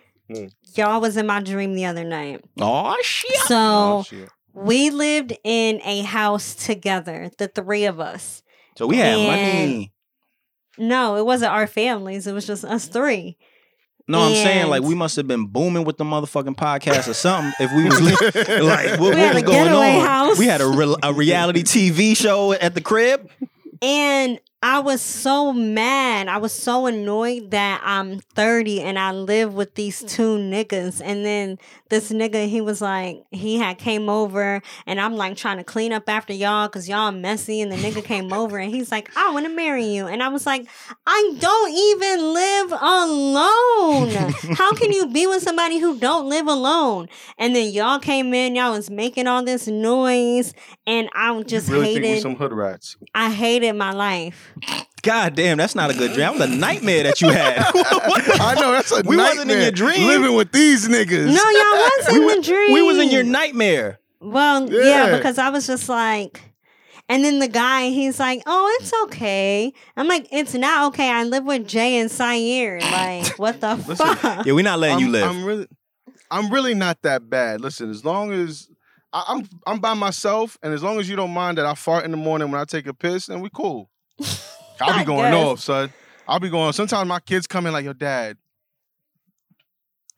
[0.76, 2.42] Y'all was in my dream the other night.
[2.60, 3.36] Oh shit!
[3.48, 4.30] So Oh, shit.
[4.54, 8.44] we lived in a house together, the three of us.
[8.78, 9.92] So we had And- money.
[10.80, 12.26] No, it wasn't our families.
[12.28, 13.38] It was just us three.
[14.08, 17.54] No, I'm saying like we must have been booming with the motherfucking podcast or something.
[17.60, 20.06] If we was li- like, what, We what had was a going getaway on?
[20.06, 20.40] house.
[20.40, 23.30] We had a, re- a reality TV show at the crib.
[23.84, 26.28] And I was so mad.
[26.28, 30.10] I was so annoyed that I'm 30 and I live with these mm.
[30.10, 31.02] two niggas.
[31.04, 31.58] And then
[31.90, 35.94] this nigga, he was like, he had came over and I'm like trying to clean
[35.94, 37.62] up after y'all because y'all messy.
[37.62, 40.08] And the nigga came over and he's like, I want to marry you.
[40.08, 40.68] And I was like,
[41.08, 44.34] I don't even live alone.
[44.58, 47.08] How can you be with somebody who don't live alone?
[47.38, 50.54] And then y'all came in, y'all was making all this noise.
[50.90, 52.98] And I just really think we hated, some hood rats.
[53.14, 54.52] I hated my life.
[55.04, 56.22] God damn, that's not a good dream.
[56.22, 57.60] That was a nightmare that you had.
[58.42, 59.18] I know that's a We nightmare.
[59.18, 60.08] wasn't in your dream.
[60.08, 61.28] Living with these niggas.
[61.28, 62.74] No, y'all was in we, the dream.
[62.74, 64.00] we was in your nightmare.
[64.20, 64.82] Well, yeah.
[65.10, 65.18] Yeah.
[65.18, 66.42] because I was just like,
[67.08, 71.10] and then the guy, he's like, "Oh, it's okay." I'm like, "It's not okay.
[71.10, 72.80] I live with Jay and Sire.
[72.82, 75.30] Like, what the Listen, fuck?" Yeah, we're not letting I'm, you live.
[75.30, 75.68] I'm really,
[76.32, 77.62] I'm really not that bad.
[77.62, 78.68] Listen, as long as
[79.12, 82.06] I, I'm, I'm by myself, and as long as you don't mind that I fart
[82.06, 83.90] in the morning when I take a piss, then we cool.
[84.82, 85.46] I'll be going guess.
[85.46, 85.94] off, son.
[86.28, 86.74] I'll be going.
[86.74, 88.38] Sometimes my kids come in like, "Your dad."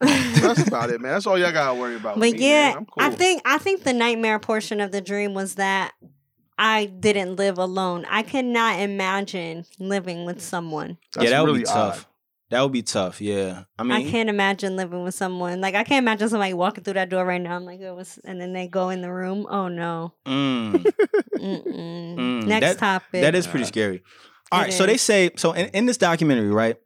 [0.00, 1.12] That's about it, man.
[1.12, 2.18] That's all y'all gotta worry about.
[2.18, 2.74] But me, yeah.
[2.76, 3.02] I'm cool.
[3.02, 5.94] I think I think the nightmare portion of the dream was that
[6.58, 8.04] I didn't live alone.
[8.10, 10.42] I could not imagine living with mm.
[10.42, 10.98] someone.
[11.14, 12.00] That's yeah, that would really be tough.
[12.00, 12.11] odd.
[12.52, 13.20] That would be tough.
[13.20, 15.60] Yeah, I mean, I can't imagine living with someone.
[15.60, 17.56] Like I can't imagine somebody walking through that door right now.
[17.56, 19.46] I'm like, it was, and then they go in the room.
[19.50, 20.12] Oh no.
[20.26, 20.84] mm.
[21.42, 23.22] Mm, Next that- topic.
[23.22, 24.02] that is pretty scary.
[24.52, 26.76] All It right, so they say so in, in this documentary, right?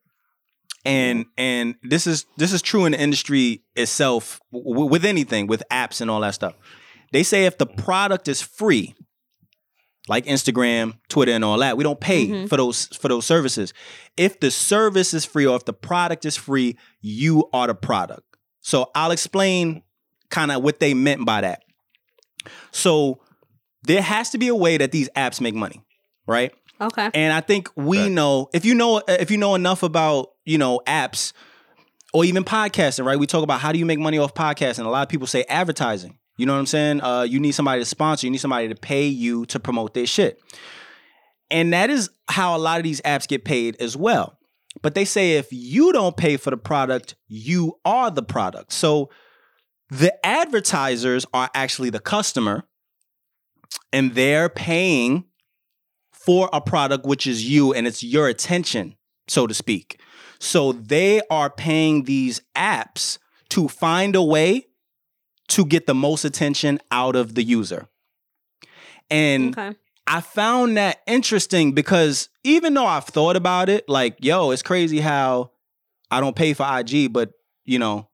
[0.84, 5.62] And and this is this is true in the industry itself w- with anything with
[5.70, 6.54] apps and all that stuff.
[7.12, 8.94] They say if the product is free,
[10.08, 12.48] like Instagram, Twitter, and all that, we don't pay Mhm.
[12.48, 13.72] for those for those services.
[14.16, 18.22] If the service is free or if the product is free, you are the product.
[18.60, 19.82] So I'll explain
[20.30, 21.62] kind of what they meant by that.
[22.72, 23.20] So
[23.84, 25.82] there has to be a way that these apps make money,
[26.26, 26.52] right?
[26.80, 27.10] Okay.
[27.14, 28.08] And I think we Okay.
[28.08, 31.32] know if you know if you know enough about you know apps
[32.12, 33.18] or even podcasting, right?
[33.18, 34.84] We talk about how do you make money off podcasting.
[34.84, 36.18] A lot of people say advertising.
[36.36, 37.00] You know what I'm saying?
[37.00, 38.26] Uh, you need somebody to sponsor.
[38.26, 40.40] You need somebody to pay you to promote their shit.
[41.50, 44.38] And that is how a lot of these apps get paid as well.
[44.82, 48.72] But they say if you don't pay for the product, you are the product.
[48.72, 49.10] So
[49.90, 52.64] the advertisers are actually the customer
[53.92, 55.24] and they're paying
[56.12, 58.96] for a product which is you and it's your attention,
[59.28, 60.00] so to speak.
[60.38, 63.18] So they are paying these apps
[63.50, 64.65] to find a way
[65.48, 67.88] to get the most attention out of the user.
[69.10, 69.76] And Okay.
[70.06, 75.00] I found that interesting because even though I've thought about it, like, yo, it's crazy
[75.00, 75.50] how
[76.10, 77.30] I don't pay for IG, but
[77.64, 78.08] you know,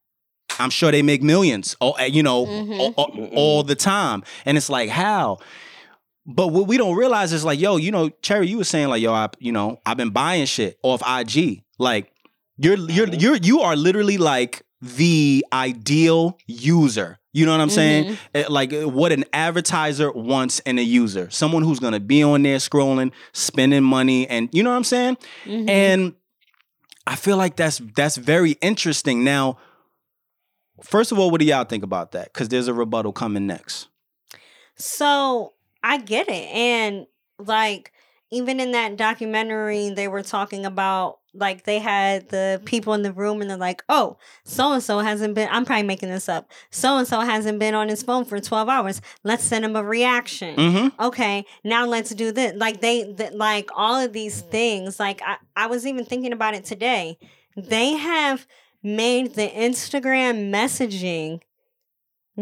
[0.58, 2.78] I'm sure they make millions, oh, eh, you know, Mhm.
[2.78, 4.22] all, all- all the time.
[4.46, 5.38] And it's like, how?
[6.24, 9.02] But what we don't realize is like, yo, you know, Cherry, you were saying like,
[9.02, 11.64] yo, I, you know, I've been buying shit off IG.
[11.78, 12.10] Like,
[12.56, 17.18] you're you're you're you are literally like the ideal user.
[17.32, 18.18] You know what I'm saying?
[18.34, 21.30] Eh, Like eh, what an advertiser wants in a user.
[21.30, 25.16] Someone who's gonna be on there scrolling, spending money, and you know what I'm saying?
[25.46, 25.68] Mhm.
[25.68, 26.14] And
[27.06, 29.24] I feel like that's that's very interesting.
[29.24, 29.56] Now,
[30.82, 32.32] first of all, what do y'all think about that?
[32.32, 33.88] Because there's a rebuttal coming next.
[34.76, 36.48] So I get it.
[36.54, 37.06] And
[37.38, 37.92] like
[38.30, 43.12] even in that documentary, they were talking about like they had the people in the
[43.12, 46.50] room and they're like, oh, so and so hasn't been, I'm probably making this up.
[46.70, 49.00] So and so hasn't been on his phone for 12 hours.
[49.24, 50.56] Let's send him a reaction.
[50.56, 51.02] Mm-hmm.
[51.02, 52.54] Okay, now let's do this.
[52.56, 55.00] Like they, th- like all of these things.
[55.00, 57.18] Like I, I was even thinking about it today.
[57.56, 58.46] They have
[58.82, 61.40] made the Instagram messaging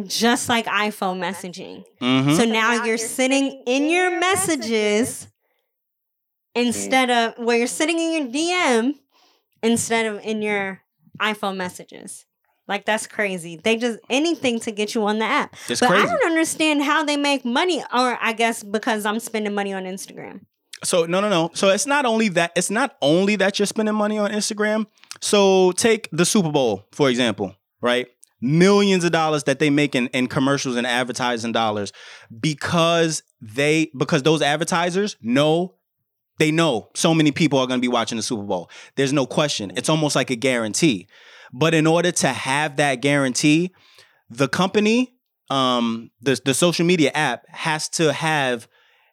[0.07, 1.85] just like iPhone messaging.
[2.01, 2.35] Mm-hmm.
[2.35, 5.27] So now you're sitting in your messages
[6.61, 6.67] Mm.
[6.67, 8.95] instead of where you're sitting in your DM
[9.63, 10.81] instead of in your
[11.21, 12.25] iPhone messages.
[12.69, 13.61] Like that's crazy.
[13.63, 15.57] They just anything to get you on the app.
[15.69, 15.95] but crazy.
[15.95, 19.85] I don't understand how they make money or I guess because I'm spending money on
[19.85, 20.43] Instagram.
[20.85, 21.51] So no, no, no.
[21.53, 22.53] So it's not only that.
[22.55, 24.87] It's not only that you're spending money on Instagram.
[25.21, 28.07] So take the Super Bowl for example, right?
[28.41, 31.93] Millions of dollars that they make in, in commercials and advertising dollars
[32.41, 35.75] because they because those advertisers know
[36.41, 38.71] they know so many people are going to be watching the Super Bowl.
[38.97, 39.73] There's no question.
[39.77, 41.07] It's almost like a guarantee.
[41.53, 43.73] But in order to have that guarantee,
[44.31, 45.15] the company,
[45.51, 48.69] um, the the social media app has to have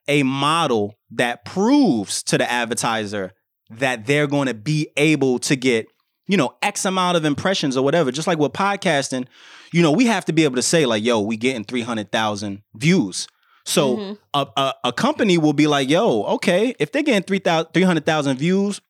[0.08, 3.34] a model that proves to the advertiser
[3.72, 5.88] that they're going to be able to get
[6.28, 9.26] you know x amount of impressions or whatever just like with podcasting
[9.74, 13.28] you know we have to be able to say like yo we getting 300000 views
[13.68, 14.18] so Mhm.
[14.34, 18.82] a, a, a company will be like yo okay if they're getting 3000 300000 views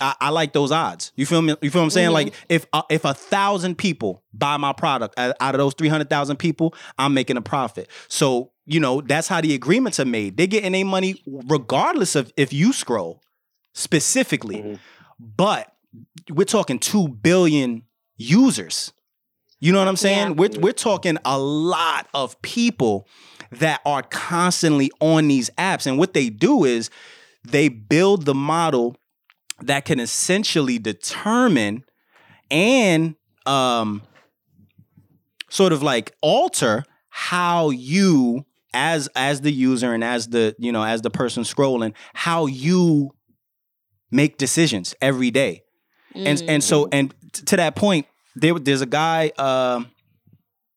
[0.00, 1.12] I, I like those odds.
[1.14, 1.56] You feel me?
[1.60, 2.08] You feel what I'm saying?
[2.10, 2.12] Mhm.
[2.18, 5.88] Like if uh, if a thousand people buy my product out out of those three
[5.88, 7.88] hundred thousand people, I'm making a profit.
[8.08, 10.36] So you know that's how the agreements are made.
[10.38, 13.20] They're getting their money regardless of if you scroll
[13.74, 14.56] specifically.
[14.62, 14.78] Mhm.
[15.18, 15.72] But
[16.30, 17.82] we're talking two billion
[18.16, 18.92] users.
[19.60, 20.28] You know what I'm saying?
[20.28, 20.34] Yeah.
[20.34, 23.06] We're we're talking a lot of people
[23.58, 26.90] that are constantly on these apps, and what they do is
[27.44, 28.96] they build the model
[29.60, 31.84] that can essentially determine
[32.50, 33.14] and
[33.46, 34.02] um
[35.48, 40.82] sort of like alter how you as as the user and as the you know
[40.82, 43.10] as the person scrolling how you
[44.10, 45.62] make decisions every day.
[46.14, 49.90] And and so and t- to that point there there's a guy um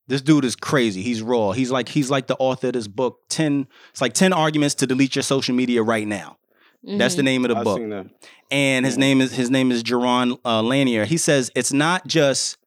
[0.08, 3.20] this dude is crazy he's raw he's like he's like the author of this book
[3.30, 6.38] 10 it's like 10 arguments to delete your social media right now
[6.84, 8.08] that's the name of the I've book seen that.
[8.50, 11.04] and his name is his name is Jaron uh, Lanier.
[11.06, 12.58] He says it's not just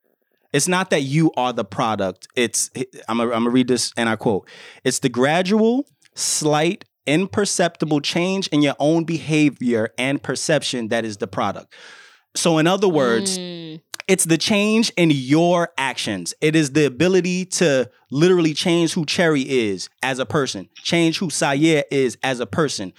[0.53, 2.27] it's not that you are the product.
[2.37, 2.71] It's
[3.09, 4.47] I'm gonna, I'm gonna read this and I quote:
[4.85, 11.29] "It's the gradual, slight, imperceptible change in your own behavior and perception that is the
[11.29, 11.73] product."
[12.35, 13.81] So, in other words, Mm.
[14.11, 16.35] It's the change in your actions.
[16.41, 21.31] It is the ability to literally change who Cherry is as a person, change who
[21.31, 22.93] Sayer is as a person.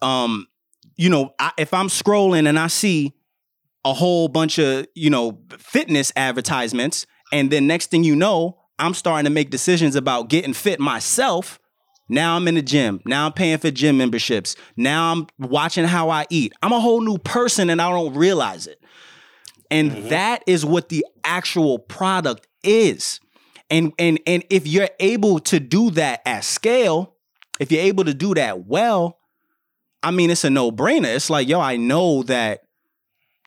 [0.00, 0.46] Um,
[0.96, 3.12] you know, I, if I'm scrolling and I see
[3.84, 8.94] a whole bunch of, you know, fitness advertisements, and then next thing you know, I'm
[8.94, 11.60] starting to make decisions about getting fit myself.
[12.08, 13.02] Now I'm in the gym.
[13.04, 14.56] Now I'm paying for gym memberships.
[14.74, 16.54] Now I'm watching how I eat.
[16.62, 18.80] I'm a whole new person and I don't realize it.
[19.70, 20.08] And mm-hmm.
[20.08, 23.20] that is what the actual product is.
[23.68, 27.14] And and and if you're able to do that at scale,
[27.58, 29.18] if you're able to do that well,
[30.02, 31.14] I mean it's a no-brainer.
[31.14, 32.62] It's like, yo, I know that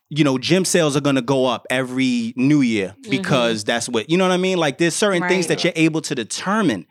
[0.09, 3.11] you know, gym sales are gonna go up every new year mm-hmm.
[3.11, 4.57] because that's what you know what I mean?
[4.57, 6.85] Like there's certain things that you're able to determine.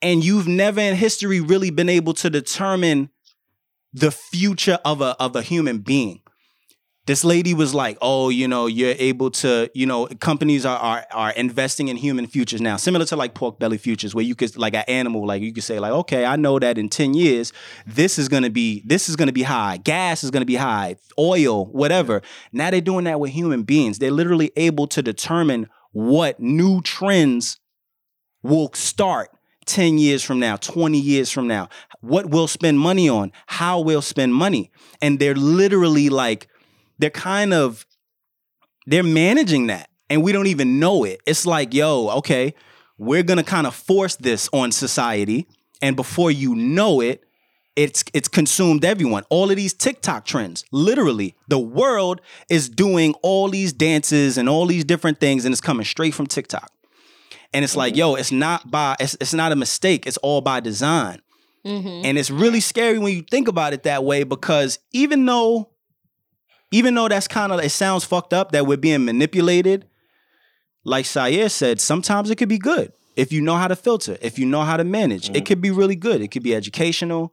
[0.00, 3.10] And you've never in history really been able to determine
[3.92, 6.21] the future of a of a human being.
[7.06, 11.06] This lady was like, "Oh, you know, you're able to, you know, companies are are,
[11.10, 14.56] are investing in human futures now, similar to like pork belly futures, where you could
[14.56, 17.52] like an animal, like you could say, like, okay, I know that in ten years,
[17.86, 21.66] this is gonna be this is gonna be high, gas is gonna be high, oil,
[21.66, 22.22] whatever.
[22.52, 23.98] Now they're doing that with human beings.
[23.98, 27.58] They're literally able to determine what new trends
[28.42, 29.30] will start
[29.66, 31.68] 10 years from now, 20 years from now,
[32.00, 34.70] what we'll spend money on, how we'll spend money.
[35.00, 36.48] And they're literally like,
[37.02, 37.84] they're kind of,
[38.86, 41.20] they're managing that and we don't even know it.
[41.26, 42.54] It's like, yo, okay,
[42.98, 45.46] we're gonna kind of force this on society.
[45.80, 47.24] And before you know it,
[47.74, 49.24] it's it's consumed everyone.
[49.30, 54.66] All of these TikTok trends, literally, the world is doing all these dances and all
[54.66, 56.70] these different things, and it's coming straight from TikTok.
[57.54, 60.06] And it's like, yo, it's not by it's, it's not a mistake.
[60.06, 61.20] It's all by design.
[61.66, 62.02] Mhm.
[62.04, 65.71] And it's really scary when you think about it that way because even though
[66.72, 69.86] even though that's kind of it sounds fucked up that we're being manipulated,
[70.84, 74.38] like Sayer said, sometimes it could be good if you know how to filter, if
[74.38, 75.30] you know how to manage.
[75.30, 76.20] It could be really good.
[76.20, 77.32] It could be educational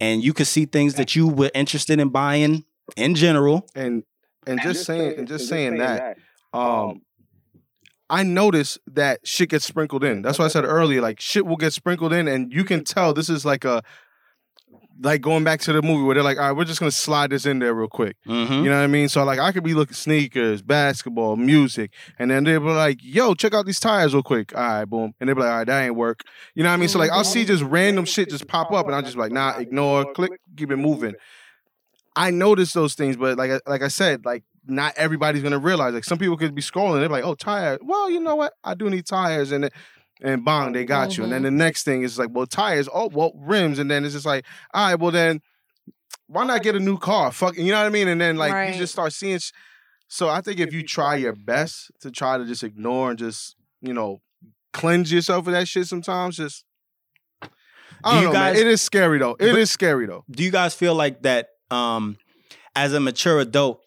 [0.00, 2.64] and you could see things that you were interested in buying
[2.96, 3.66] in general.
[3.74, 4.04] And
[4.46, 6.18] and just saying and just saying that,
[6.52, 7.02] um,
[8.08, 10.22] I noticed that shit gets sprinkled in.
[10.22, 13.12] That's why I said earlier, like shit will get sprinkled in, and you can tell
[13.12, 13.82] this is like a
[15.02, 17.30] like going back to the movie where they're like, all right, we're just gonna slide
[17.30, 18.16] this in there real quick.
[18.26, 18.52] Mm-hmm.
[18.52, 19.08] You know what I mean?
[19.08, 23.34] So like I could be looking sneakers, basketball, music, and then they'll be like, yo,
[23.34, 24.56] check out these tires real quick.
[24.56, 25.12] All right, boom.
[25.20, 26.22] And they'll be like, all right, that ain't work.
[26.54, 26.88] You know what I mean?
[26.88, 29.32] So like I'll see just random shit just pop up and I'll just be like,
[29.32, 31.14] nah, ignore, click, keep it moving.
[32.14, 35.94] I notice those things, but like I- like I said, like not everybody's gonna realize.
[35.94, 37.78] Like some people could be scrolling, they're like, "Oh, tires.
[37.82, 38.54] Well, you know what?
[38.64, 39.72] I do need tires." And it-
[40.22, 41.24] and bang, they got you.
[41.24, 42.88] And then the next thing is like, "Well, tires.
[42.92, 45.40] Oh, well, rims." And then it's just like, "All right, well then,
[46.26, 47.30] why not get a new car?
[47.32, 48.72] Fuck, you know what I mean?" And then like Right.
[48.72, 49.38] you just start seeing.
[49.38, 49.52] sh-
[50.08, 53.56] So I think if you try your best to try to just ignore and just
[53.82, 54.20] you know
[54.72, 56.64] cleanse yourself of that shit, sometimes just.
[57.42, 57.50] I Do
[58.10, 58.56] don't you know, man.
[58.56, 59.36] It is scary though.
[59.40, 60.24] It is scary though.
[60.30, 62.16] do you guys feel like that um
[62.74, 63.80] as a mature adult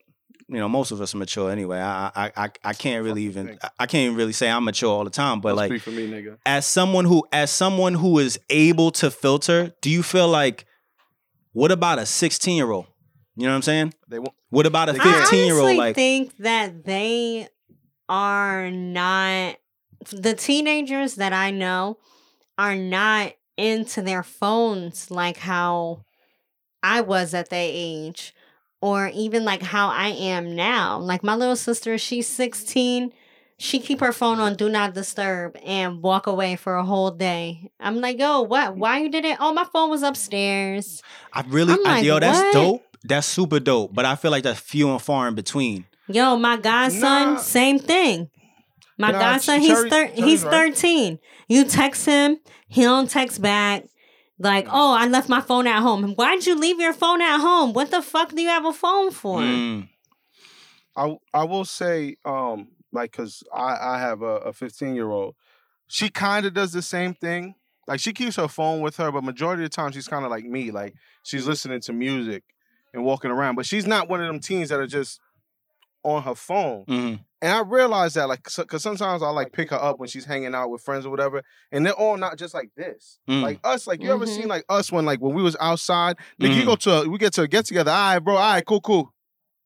[0.52, 3.58] you know most of us are mature anyway i i i, I can't really even?
[3.62, 5.82] I, I can't even really say i'm mature all the time but Don't like speak
[5.84, 6.38] for me, nigga.
[6.46, 10.66] as someone who as someone who is able to filter do you feel like
[11.54, 12.88] what about a 16 year old
[13.36, 14.34] you know what i'm saying They won't.
[14.50, 15.20] what about a They I can't.
[15.28, 17.48] 15 year old honestly like think that they
[18.10, 19.56] are not
[20.12, 21.98] the teenagers that I know
[22.58, 26.06] are not into their phones like how
[26.82, 28.34] I was at that age
[28.82, 31.00] or even like how I am now.
[31.00, 33.12] Like my little sister, she's 16.
[33.62, 37.72] She keep her phone on do not disturb and walk away for a whole day.
[37.80, 38.78] I'm like, yo, what?
[38.78, 39.36] Why you did it?
[39.40, 41.04] Oh, my phone was upstairs.
[41.34, 42.54] i really I'm I- like, yo that's what?
[42.54, 46.36] dope that's super dope but i feel like that's few and far in between Yo,
[46.38, 47.38] my godson, Nah.
[47.38, 48.30] same thing.
[48.98, 50.52] My Nah, godson, Ch- he's Cherry- thir- Cherry's he's right.
[50.52, 51.20] thirteen.
[51.48, 53.86] You text him, he don't text back.
[54.42, 56.14] Like, oh, I left my phone at home.
[56.16, 57.74] Why'd you leave your phone at home?
[57.74, 59.40] What the fuck do you have a phone for?
[59.40, 59.90] Mm,
[60.96, 65.36] I I will say, um, like, cause I I have a, a 15 year old.
[65.88, 67.56] She kind of does the same thing.
[67.88, 70.32] Like she keeps her phone with her, but majority of the time she's kind of
[70.32, 70.72] like me.
[70.72, 72.44] Like she's listening to music
[72.94, 75.20] and walking around, but she's not one of them teens that are just
[76.04, 76.86] on her phone.
[76.86, 77.20] mhm.
[77.42, 80.26] And I realize that, like, so, cause sometimes I like pick her up when she's
[80.26, 83.20] hanging out with friends or whatever, and they're all not just like this.
[83.30, 83.42] Mm.
[83.44, 84.36] Like us, like you ever Mhm.
[84.36, 86.66] seen like us when like when we was outside, like you Mhm.
[86.66, 87.92] go to a, we get to a get together.
[87.92, 88.36] All right, bro.
[88.36, 89.14] All right, cool, cool.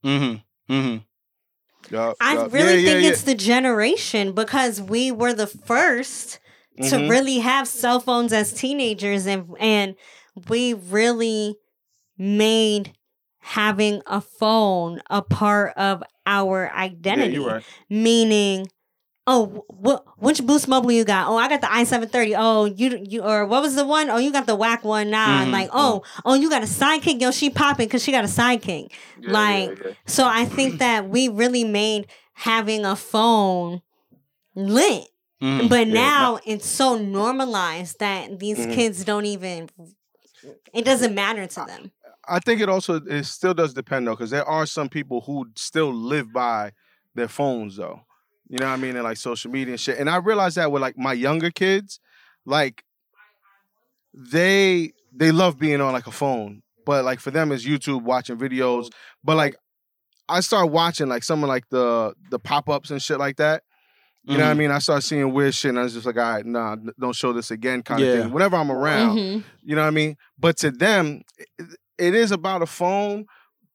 [0.06, 0.74] Mm-hmm.
[0.74, 0.98] Mm-hmm.
[1.96, 2.54] Yup, I yup.
[2.54, 3.10] really Yeah, yeah, think yeah.
[3.10, 6.40] it's the generation because we were the 1st
[6.78, 7.10] to Mhm.
[7.10, 9.96] really have cell phones as teenagers and and
[10.48, 11.56] we really
[12.18, 12.94] made
[13.44, 17.38] having a phone a part of our identity.
[17.38, 17.64] Yeah, right.
[17.90, 18.68] meaning
[19.28, 23.22] oh what which boost mobile you got oh i got the i730 oh you you
[23.22, 24.10] or what was the one?
[24.10, 27.22] Oh, you got the whack one nah Mhm, like oh oh you got a sidekick
[27.22, 31.08] yo she popping because she got a sidekick Yeah, like yeah, so i think that
[31.10, 33.82] we really made having a phone
[34.56, 35.08] lit
[35.42, 35.70] Mhm.
[35.70, 38.74] but now it's so normalized that these Mhm.
[38.74, 39.70] kids don't even
[40.74, 41.92] it doesn't matter to them
[42.28, 45.46] I think it also it still does depend though, because there are some people who
[45.56, 46.72] still live by
[47.16, 48.02] their phones though.
[48.50, 48.96] You know what I mean?
[48.96, 49.98] And like social media and shit.
[50.00, 52.00] And I realize that with like my younger kids,
[52.46, 52.84] like
[54.14, 56.62] they they love being on like a phone.
[56.86, 58.90] But like for them it's YouTube watching videos.
[59.24, 59.56] But like
[60.30, 63.64] I start watching like some of like the the pop-ups and shit like that.
[64.26, 64.58] You know what I Mhm.
[64.58, 64.72] mean?
[64.72, 67.34] I start seeing weird shit and I was just like, all right, nah, don't show
[67.34, 68.08] this again kind Yeah.
[68.08, 68.32] of thing.
[68.34, 69.18] Whenever I'm around.
[69.18, 69.44] Mhm.
[69.64, 70.16] You know what I mean?
[70.40, 71.24] But to them,
[71.98, 73.26] it, is about a phone,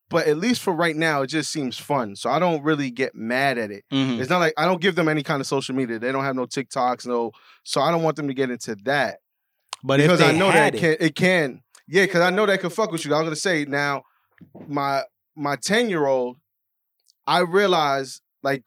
[0.09, 2.15] But at least for right now, it just seems fun.
[2.15, 3.83] So I don't really get mad at it.
[3.93, 4.19] Mhm.
[4.19, 5.99] It's not like I don't give them any kind of social media.
[5.99, 7.31] They don't have no TikToks, no.
[7.63, 9.19] So I don't want them to get into that
[9.83, 11.61] But because I know that it, can it can.
[11.87, 13.13] Yeah, because I know that can fuck with you.
[13.13, 14.01] I was gonna say now,
[14.67, 15.03] my
[15.35, 16.37] my ten year old,
[17.27, 18.63] I realized like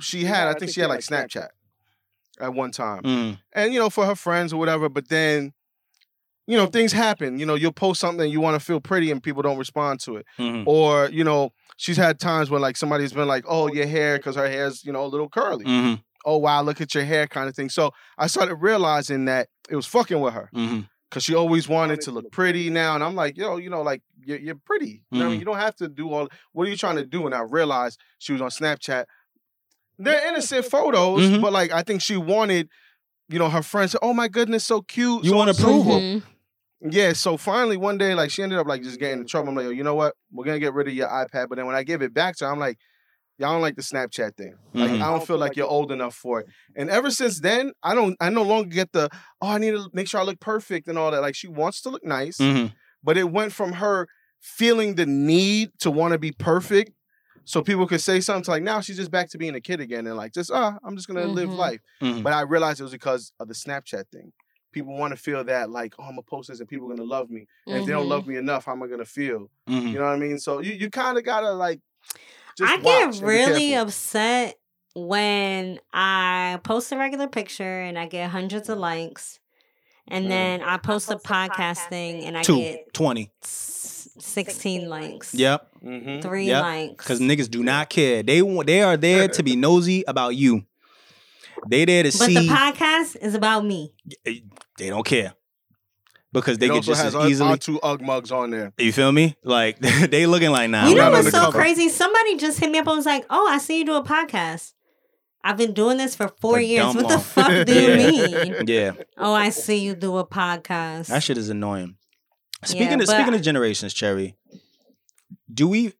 [0.00, 0.46] she had.
[0.48, 1.48] I think she had like Snapchat
[2.40, 4.88] at one time, Mm, and you know for her friends or whatever.
[4.88, 5.52] But then,
[6.46, 7.38] you know, things happen.
[7.38, 10.00] You know, you'll post something and you want to feel pretty, and people don't respond
[10.00, 10.26] to it.
[10.38, 10.64] mhm.
[10.66, 14.36] Or you know, she's had times when like somebody's been like, "Oh, your hair," because
[14.36, 15.64] her hair's you know a little curly.
[15.64, 17.68] Mhm, Oh wow, look at your hair, kind of thing.
[17.68, 20.50] So I started realizing that it was fucking with her
[21.10, 22.94] because she always wanted to look pretty now.
[22.94, 25.02] And I'm like, yo, you know, like you're, you're pretty.
[25.10, 25.36] You know, what I mean?
[25.36, 25.38] Mhm.
[25.40, 26.28] you don't have to do all.
[26.52, 27.26] What are you trying to do?
[27.26, 29.04] And I realized she was on Snapchat.
[29.98, 31.40] They're innocent photos, Mhm.
[31.42, 32.68] but like I think she wanted,
[33.28, 33.94] you know, her friends.
[34.02, 35.24] Oh my goodness, so cute.
[35.24, 36.00] You so want and so approval.
[36.00, 36.24] forth.
[36.84, 37.12] Yeah.
[37.12, 39.50] So finally, one day, like she ended up like just getting in trouble.
[39.50, 40.14] I'm like, yo, you know what?
[40.32, 41.48] We're gonna get rid of your iPad.
[41.48, 42.78] But then when I give it back to her, I'm like.
[43.38, 44.54] Y'all don't like the Snapchat thing.
[44.74, 44.96] Like Mhm.
[45.02, 46.46] I don't feel like you're old enough for it.
[46.76, 48.14] And ever since then, I don't.
[48.20, 49.08] I no longer get the.
[49.40, 51.22] Oh, I need to make sure I look perfect and all that.
[51.22, 52.72] Like she wants to look nice Mhm.
[53.02, 54.06] but it went from her
[54.38, 56.92] feeling the need to want to be perfect
[57.44, 59.80] so people could say something to like now she's just back to being a kid
[59.80, 61.56] again and like just ah i'm just gonna live Mhm.
[61.56, 62.22] life Mhm.
[62.22, 64.32] but i realized it was because of the snapchat thing
[64.72, 67.08] people want to feel that like oh i'm gonna post this and people are gonna
[67.08, 69.88] love me and if they don't love me enough how am i gonna feel Mhm.
[69.92, 71.80] you know what i mean so you, you kind of gotta like
[72.58, 74.58] just I get and really upset
[74.94, 79.40] when I post a regular picture and I get hundreds of likes,
[80.06, 80.28] and Mm.
[80.28, 83.30] then I post a podcast thing and I Two, get 20.
[84.18, 85.34] sixteen likes.
[85.34, 85.66] Yep.
[85.82, 86.20] Mhm.
[86.22, 86.62] Three Yep.
[86.62, 87.04] likes.
[87.04, 88.22] Because niggas do not care.
[88.22, 88.66] They want.
[88.66, 90.64] They are there to be nosy about you.
[91.68, 92.34] They there to but see.
[92.34, 93.94] But the podcast is about me.
[94.26, 94.40] Eh,
[94.78, 95.34] they don't care
[96.32, 97.50] because they it get also just has as our, easily.
[97.50, 99.36] our two ugg mugs on there You feel me?
[99.44, 100.88] Like they looking like now.
[100.88, 101.58] you know not what's so undercover.
[101.58, 101.88] crazy?
[101.88, 104.72] Somebody just hit me up and was like, "Oh, I see you do a podcast."
[105.44, 106.84] I've been doing this for four For years.
[106.94, 107.96] dumb What the fuck do you Yeah.
[108.44, 108.54] mean?
[108.66, 111.06] Yeah, Oh, I see you do a podcast.
[111.08, 111.96] that shit is annoying.
[112.64, 114.36] Speaking Yeah, of speaking of generations, Cherry,
[115.52, 115.92] do we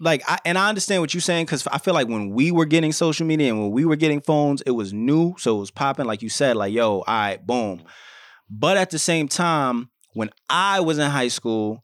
[0.00, 0.22] like?
[0.28, 2.92] I, and I understand what you're saying because I feel like when we were getting
[2.92, 6.06] social media and when we were getting phones, it was new, so it was popping.
[6.06, 7.82] Like you said, like yo, all right, boom.
[8.48, 11.82] But at the same time, when I was in high school,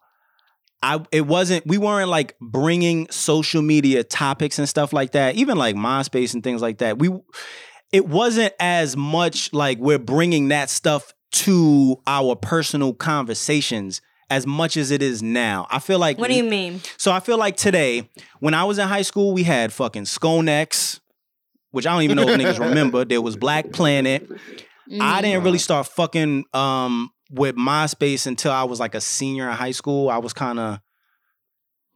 [0.82, 5.36] I it wasn't we weren't like bringing social media topics and stuff like that.
[5.36, 6.98] Even like MySpace and things like that.
[6.98, 7.10] We
[7.92, 14.00] it wasn't as much like we're bringing that stuff to our personal conversations
[14.30, 15.66] as much as it is now.
[15.70, 16.80] I feel like what do you mean?
[16.96, 18.08] so I feel like today,
[18.40, 21.00] when I was in high school, we had fucking Sconex,
[21.70, 23.04] which I don't even know if niggas remember.
[23.04, 24.26] There was Black Planet.
[24.30, 24.34] I
[24.90, 25.22] Mm.
[25.22, 29.70] didn't really start fucking um with MySpace until I was like a senior in high
[29.70, 30.10] school.
[30.10, 30.80] I was kind of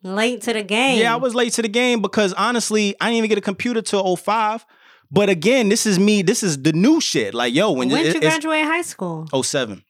[0.03, 1.01] late to the game.
[1.01, 3.83] yeah, I was late to the game because honestly, I didn't even get a computer
[3.83, 4.65] till 05.
[5.11, 6.23] But again, this is me.
[6.23, 7.35] This is the new shit.
[7.35, 9.27] Like yo, when you When it, did you graduate high school?
[9.43, 9.83] 07.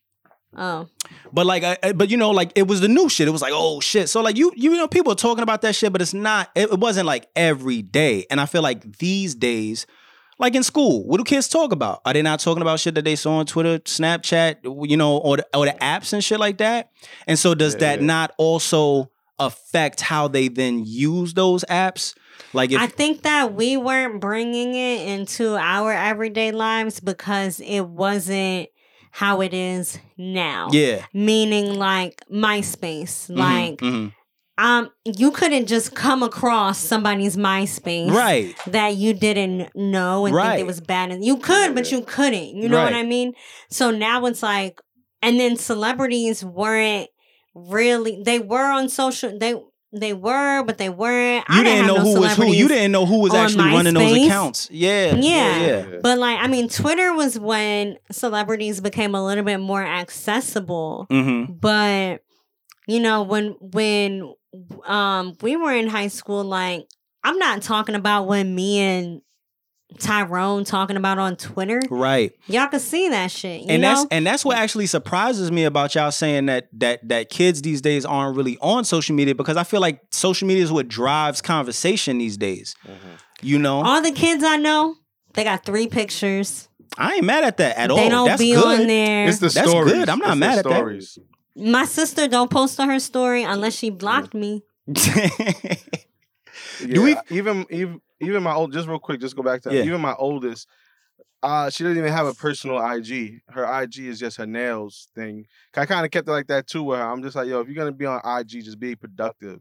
[0.57, 0.89] Oh,
[1.33, 3.29] But like, I, I- but you know, like it was the new shit.
[3.29, 4.09] It was like, oh shit.
[4.09, 6.51] So like, you you know, people are talking about that shit, but it's not.
[6.55, 8.27] It, it wasn't like every day.
[8.31, 9.87] And I feel like these days,
[10.39, 12.01] like in school, what do kids talk about?
[12.05, 14.57] Are they not talking about shit that they saw on Twitter, Snapchat,
[14.89, 16.91] you know, or the, or the apps and shit like that?
[17.27, 18.07] And so does Yeah, that yeah.
[18.07, 22.15] not also affect how they then use those apps?
[22.53, 27.81] Like if I think that we weren't bringing it into our everyday lives because it
[27.83, 28.69] wasn't
[29.17, 30.69] how it is now.
[30.73, 33.31] yeah, Meaning like MySpace.
[33.31, 34.13] Mhm, Like mhm.
[34.59, 40.61] um you couldn't just come across somebody's MySpace right, that you didn't know and think
[40.61, 42.57] it was bad and you could but you couldn't.
[42.61, 43.33] You know what I mean?
[43.71, 44.81] So now it's like
[45.23, 47.09] and then celebrities weren't
[47.55, 49.55] really they were on social they
[49.93, 51.45] they were but they weren't.
[51.49, 52.53] you I didn't have know no who was who.
[52.53, 54.69] You didn't know who was actually running those accounts.
[54.71, 55.61] Yeah, Yeah.
[55.61, 55.99] yeah.
[56.03, 61.07] But like, I mean, Twitter was when celebrities became a little bit more accessible.
[61.11, 61.55] Mm-hmm.
[61.55, 62.23] But
[62.87, 64.35] you know, when when
[64.87, 66.87] um we were in high school, like
[67.25, 69.21] I'm not talking about when me and
[69.99, 71.81] Tyrone talking about on Twitter.
[71.91, 72.33] Right.
[72.49, 73.63] Y'all can see that shit.
[73.63, 73.95] You and know?
[73.95, 77.81] that's and that's what actually surprises me about y'all saying that that that kids these
[77.81, 81.41] days aren't really on social media because I feel like social media is what drives
[81.41, 82.75] conversation these days.
[82.85, 82.97] Mm-hmm.
[83.43, 84.97] You know, All the kids I know,
[85.35, 86.69] they got three pictures.
[86.99, 87.97] I ain't mad at that at all.
[87.97, 88.81] they don't That's be good.
[88.81, 89.29] on there.
[89.29, 89.93] It's the That's stories.
[89.93, 90.09] good.
[90.09, 90.75] I'm not It's the mad at that.
[90.75, 91.19] stories.
[91.55, 94.63] My sister don't post on her story unless she blocked me.
[96.81, 99.75] Yeah, Do we- even even even my old just real quick, just go back to
[99.75, 99.83] Yeah.
[99.83, 100.69] even my oldest.
[101.43, 103.41] Uh, she doesn't even have a personal IG.
[103.51, 105.47] Her IG is just her nails thing.
[105.77, 106.83] I kind of kept it like that too.
[106.83, 109.61] Where I'm just like, yo, if you're gonna be on IG, just be productive.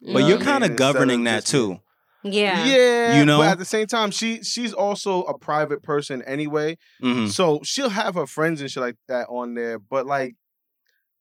[0.00, 1.80] But you're kind of governing that just- too.
[2.22, 2.64] Yeah.
[2.66, 3.38] Yeah, You know?
[3.38, 6.76] But at the same time, she she's also a private person anyway.
[7.00, 10.36] hmm So she'll have her friends and shit like that on there, but like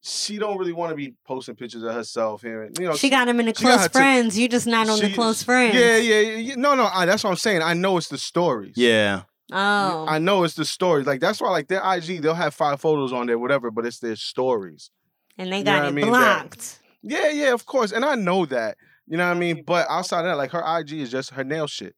[0.02, 2.64] she don't really want to be posting pictures of herself here.
[2.64, 4.38] and, You know, She got him in the she close her t- friends.
[4.38, 5.76] You just not on the close friends.
[5.76, 6.56] Yeah, yeah, yeah, yeah.
[6.56, 7.62] No, no, I, that's what I'm saying.
[7.62, 8.74] I know it's the stories.
[8.78, 9.24] Yeah.
[9.52, 10.06] Oh.
[10.08, 11.08] I know it's the stories.
[11.08, 14.00] Like that's why, like their IG, they'll have five photos on there, whatever, but it's
[14.00, 14.92] their stories.
[15.38, 16.12] and they you got know it I mean?
[16.12, 16.80] That- blocked.
[17.02, 18.78] Yeah, yeah, of course, and I know that.
[19.08, 19.64] You know what I mean?
[19.66, 21.96] But outside of that, like her IG is just her nail shit.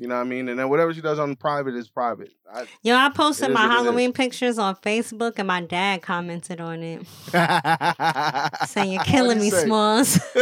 [0.00, 0.48] You know what I mean?
[0.48, 2.30] And then whatever she does on private is private.
[2.52, 3.82] I, Yo, I posted my what it is.
[3.82, 7.04] Halloween pictures on Facebook, and my dad commented on it,
[8.68, 9.64] saying, "You're killing me, say?
[9.64, 10.14] Smalls."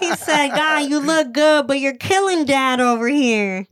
[0.00, 3.66] he said, "God, you look good, but you're killing Dad over here."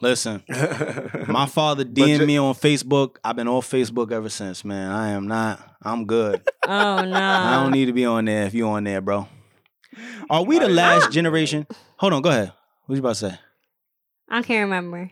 [0.00, 0.42] Listen,
[1.28, 3.16] my father But DM'd ju- me on Facebook.
[3.22, 4.90] I've been off Facebook ever since, man.
[4.90, 5.76] I am not.
[5.82, 6.42] I'm good.
[6.66, 7.14] Oh no!
[7.14, 9.28] I don't need to be on there if you're on there, bro.
[10.30, 11.66] Are we the last generation?
[11.98, 12.52] Hold on, go ahead.
[12.86, 13.38] What you about to say?
[14.28, 15.10] I can't remember.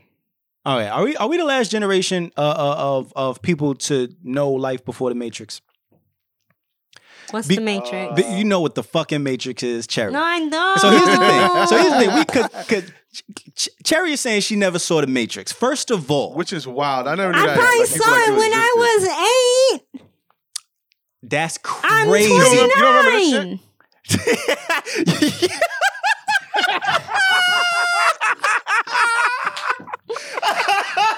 [0.64, 4.14] All right, are we are we the last generation uh, uh, of of people to
[4.22, 5.60] know life before the Matrix?
[7.30, 8.12] What's Be- the Matrix?
[8.14, 10.12] But you know what the fucking Matrix is, Cherry.
[10.12, 10.78] no, I don't.
[10.78, 11.66] So here's the thing.
[11.66, 12.14] So here's the thing.
[12.14, 12.94] We could, could
[13.56, 15.50] Ch- Cherry is saying she never saw the Matrix.
[15.50, 17.08] First of all, Which is wild.
[17.08, 17.58] I never knew I that.
[17.58, 18.60] probably like, people saw like it when existed.
[18.60, 20.10] I was eight.
[21.22, 21.94] that's crazy.
[21.94, 22.32] I'm crazy.
[22.32, 23.58] You don't remember that
[24.06, 25.50] shit?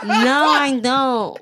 [0.04, 1.38] No, I don't.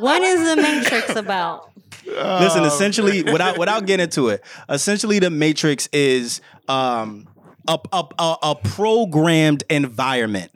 [0.00, 1.70] what is the Matrix about?
[2.06, 7.28] Listen, Oh, essentially, without without getting into it, essentially the Matrix is um
[7.68, 10.50] a a, a, a programmed environment,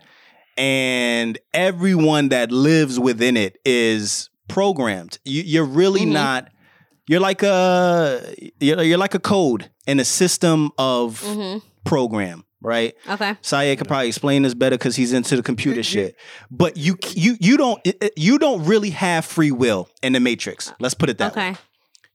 [0.56, 5.18] and everyone that lives within it is programmed.
[5.24, 6.12] You, you're really Mhm.
[6.12, 6.48] not.
[7.08, 12.94] You're like a you're, you're like a code in a system of hmm program, right?
[13.08, 13.36] Okay.
[13.42, 16.16] Saye could probably explain this better because he's into the computer shit.
[16.50, 17.80] But you you you don't
[18.16, 20.72] you don't really have free will in the Matrix.
[20.80, 21.50] Let's put it that way.
[21.50, 21.60] Okay.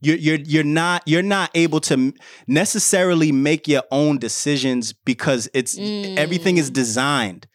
[0.02, 2.14] You're you're you're not you're not able to
[2.48, 7.48] necessarily make your own decisions because it's everything is designed.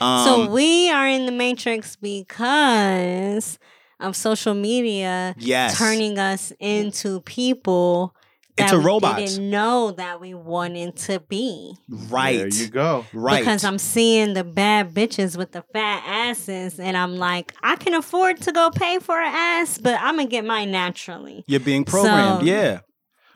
[0.00, 3.58] Um, so we are in the Matrix because
[3.98, 8.14] of social media yes, turning us into people
[8.56, 9.34] that Into we robots.
[9.34, 11.74] didn't know that we wanted to be.
[12.08, 13.04] right, There you go.
[13.12, 13.40] right.
[13.40, 17.94] Because I'm seeing the bad bitches with the fat asses, and I'm like, I can
[17.94, 21.44] afford to go pay for an ass, but I'm gonna get mine naturally.
[21.46, 22.40] you're being programmed.
[22.40, 22.80] So- yeah,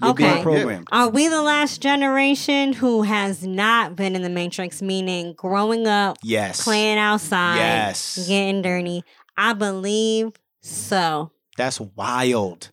[0.03, 0.33] you're Okay.
[0.33, 0.89] being programmed.
[0.91, 6.17] Are we the last generation who has not been in the Matrix, meaning growing up,
[6.23, 8.27] Yes, playing outside, Yes.
[8.27, 9.03] getting dirty?
[9.37, 11.31] I believe so.
[11.59, 12.71] that's wild.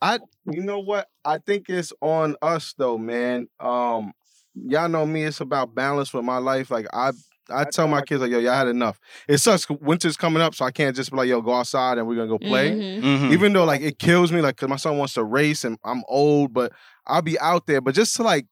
[0.00, 0.20] I
[0.50, 1.08] you know what?
[1.24, 3.48] I think it's on us though, man.
[3.60, 4.12] Um,
[4.54, 6.70] y'all know me, it's about balance with my life.
[6.70, 7.12] Like I
[7.50, 9.00] I tell my kids like, yo, y'all had enough.
[9.26, 9.64] It sucks.
[9.64, 12.16] 'cause Winter's coming up, so I can't just be like, yo, go outside and we're
[12.16, 12.72] gonna go play.
[12.72, 13.02] Mhm.
[13.02, 13.32] Mhm.
[13.32, 16.02] Even though like it kills me, like, cause my son wants to race and I'm
[16.08, 16.72] old, but
[17.06, 17.80] I'll be out there.
[17.80, 18.46] But just to like,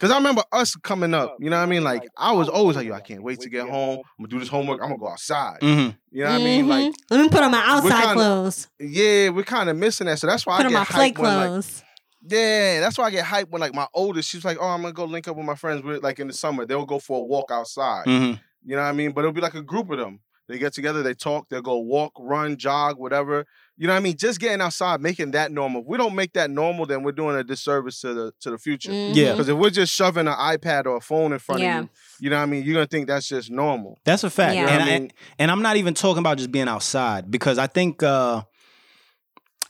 [0.00, 1.84] cause I remember us coming up, you know what I mean?
[1.84, 3.98] Like I was always like, yo, I can't wait to get home.
[4.18, 4.80] I'm gonna do this homework.
[4.82, 5.60] I'm gonna go outside.
[5.60, 5.96] Mhm.
[6.10, 6.68] You know what I mean?
[6.68, 6.94] Like, Mhm.
[7.10, 8.68] let me put on my outside kinda- clothes.
[8.80, 10.18] yeah, we're kind of missing that.
[10.18, 11.82] So that's why Put I on get my play hyped when like clothes.
[12.28, 14.92] Yeah, that's why I get hyped when like my oldest, she's like, "Oh, I'm gonna
[14.92, 17.24] go link up with my friends." With like in the summer, they'll go for a
[17.24, 18.04] walk outside.
[18.06, 18.38] Mhm.
[18.64, 19.12] You know what I mean?
[19.12, 20.20] But it'll be like a group of them.
[20.50, 23.46] They get together, they talk, they'll go walk, run, jog, whatever.
[23.76, 24.16] You know what I mean?
[24.16, 25.80] Just getting outside, making that normal.
[25.82, 28.58] If we don't make that normal, then we're doing a disservice to the to the
[28.58, 28.92] future.
[28.92, 29.28] Yeah.
[29.28, 29.32] Mhm.
[29.32, 31.78] Because if we're just shoving an iPad or a phone in front Yeah.
[31.78, 31.90] of you,
[32.24, 32.64] you know what I mean?
[32.64, 33.98] You're gonna think that's just normal.
[34.04, 34.54] That's a fact.
[34.56, 34.62] Yeah.
[34.62, 35.12] You know And, what I I, mean?
[35.38, 38.42] and I'm not even talking about just being outside because I think uh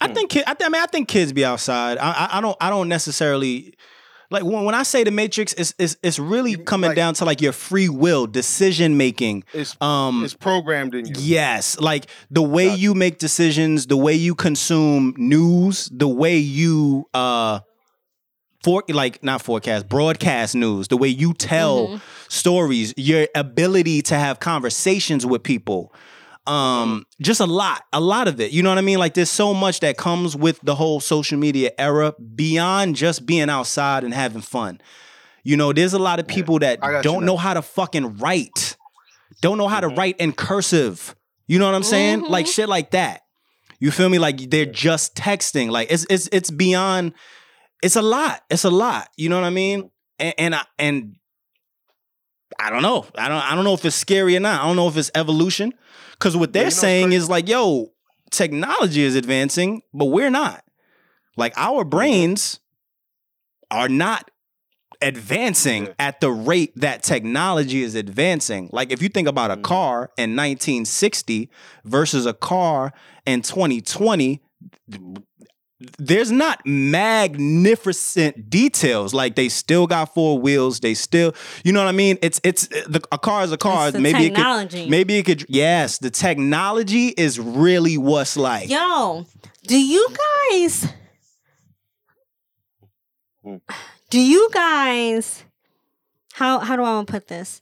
[0.01, 0.13] I Hmm.
[0.15, 1.97] think ki- I, th- I mean I think kids be outside.
[1.99, 3.75] I, I I don't I don't necessarily
[4.31, 7.13] like when, when I say the matrix it's it's, it's really You- coming like- down
[7.15, 9.43] to like your free will, decision making.
[9.53, 11.13] It's Um it's programmed in you.
[11.19, 12.79] Yes, like the way Gotcha.
[12.81, 17.59] you make decisions, the way you consume news, the way you uh
[18.63, 22.01] for like not forecast, broadcast news, the way you tell Mhm.
[22.29, 25.91] stories, your ability to have conversations with people.
[26.47, 28.51] Um just a lot, a lot of it.
[28.51, 28.97] You know what I mean?
[28.99, 33.49] Like there's so much that comes with the whole social media era beyond just being
[33.49, 34.81] outside and having fun.
[35.43, 37.61] You know, there's a lot of people that I got you don't know how to
[37.61, 38.75] fucking write.
[39.41, 39.97] Don't know how to Mhm.
[39.97, 41.15] write in cursive.
[41.47, 42.21] You know what I'm saying?
[42.21, 42.53] Like Mhm.
[42.53, 43.21] shit like that.
[43.79, 44.17] You feel me?
[44.19, 45.69] Like they're just texting.
[45.69, 47.13] Like it's it's it's beyond.
[47.83, 48.41] It's a lot.
[48.49, 49.09] It's a lot.
[49.17, 49.89] You know what I mean?
[50.19, 51.15] And and I, and
[52.59, 53.05] I don't know.
[53.15, 54.61] I don't I don't know if it's scary or not.
[54.61, 55.73] I don't know if it's evolution.
[56.21, 57.93] Because what they're you know saying is like, yo,
[58.29, 60.63] technology is advancing, but we're not.
[61.35, 62.59] Like our brains
[63.71, 64.29] are not
[65.01, 65.93] advancing Yeah.
[65.97, 68.69] at the rate that technology is advancing.
[68.71, 69.63] Like if you think about a Mhm.
[69.63, 71.49] car in 1960
[71.85, 72.93] versus a car
[73.25, 74.41] in 2020,
[75.97, 79.13] there's not magnificent details.
[79.13, 80.79] Like they still got four wheels.
[80.79, 82.17] They still, you know what I mean?
[82.21, 83.91] It's it's the, a car is a car.
[83.91, 84.79] The maybe technology.
[84.79, 85.45] it could, maybe it could.
[85.49, 88.69] Yes, the technology is really what's like.
[88.69, 89.25] Yo,
[89.67, 90.07] do you
[90.61, 90.87] guys
[94.09, 95.43] do you guys
[96.33, 97.61] how how do I want to put this?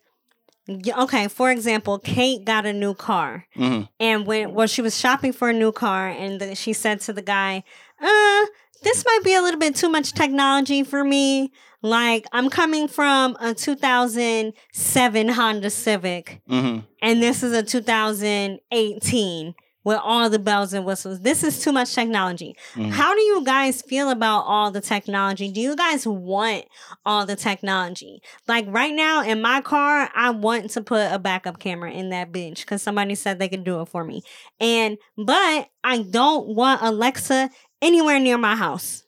[0.69, 3.47] Okay, for example, Kate got a new car.
[3.55, 3.89] Mhm.
[3.99, 7.13] And when well, she was shopping for a new car, and then she said to
[7.13, 7.63] the guy,
[8.01, 8.45] "Uh,
[8.83, 11.51] this might be a little bit too much technology for me.
[11.81, 16.85] Like, I'm coming from a 2007 Honda Civic, Mhm.
[17.01, 21.21] and this is a 2018 with all the bells and whistles.
[21.21, 22.53] This is too much technology.
[22.75, 22.91] Mhm.
[22.91, 25.49] How do you guys feel about all the technology?
[25.49, 26.65] Do you guys want
[27.05, 28.21] all the technology?
[28.45, 32.31] Like right now in my car, I want to put a backup camera in that
[32.33, 34.21] bitch because somebody said they could do it for me.
[34.59, 37.49] And but I don't want Alexa
[37.81, 39.03] anywhere near my house.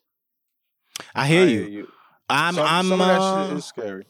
[1.15, 1.87] I hear you.
[2.29, 4.05] I'm some, I'm some of that uh, shit is scary.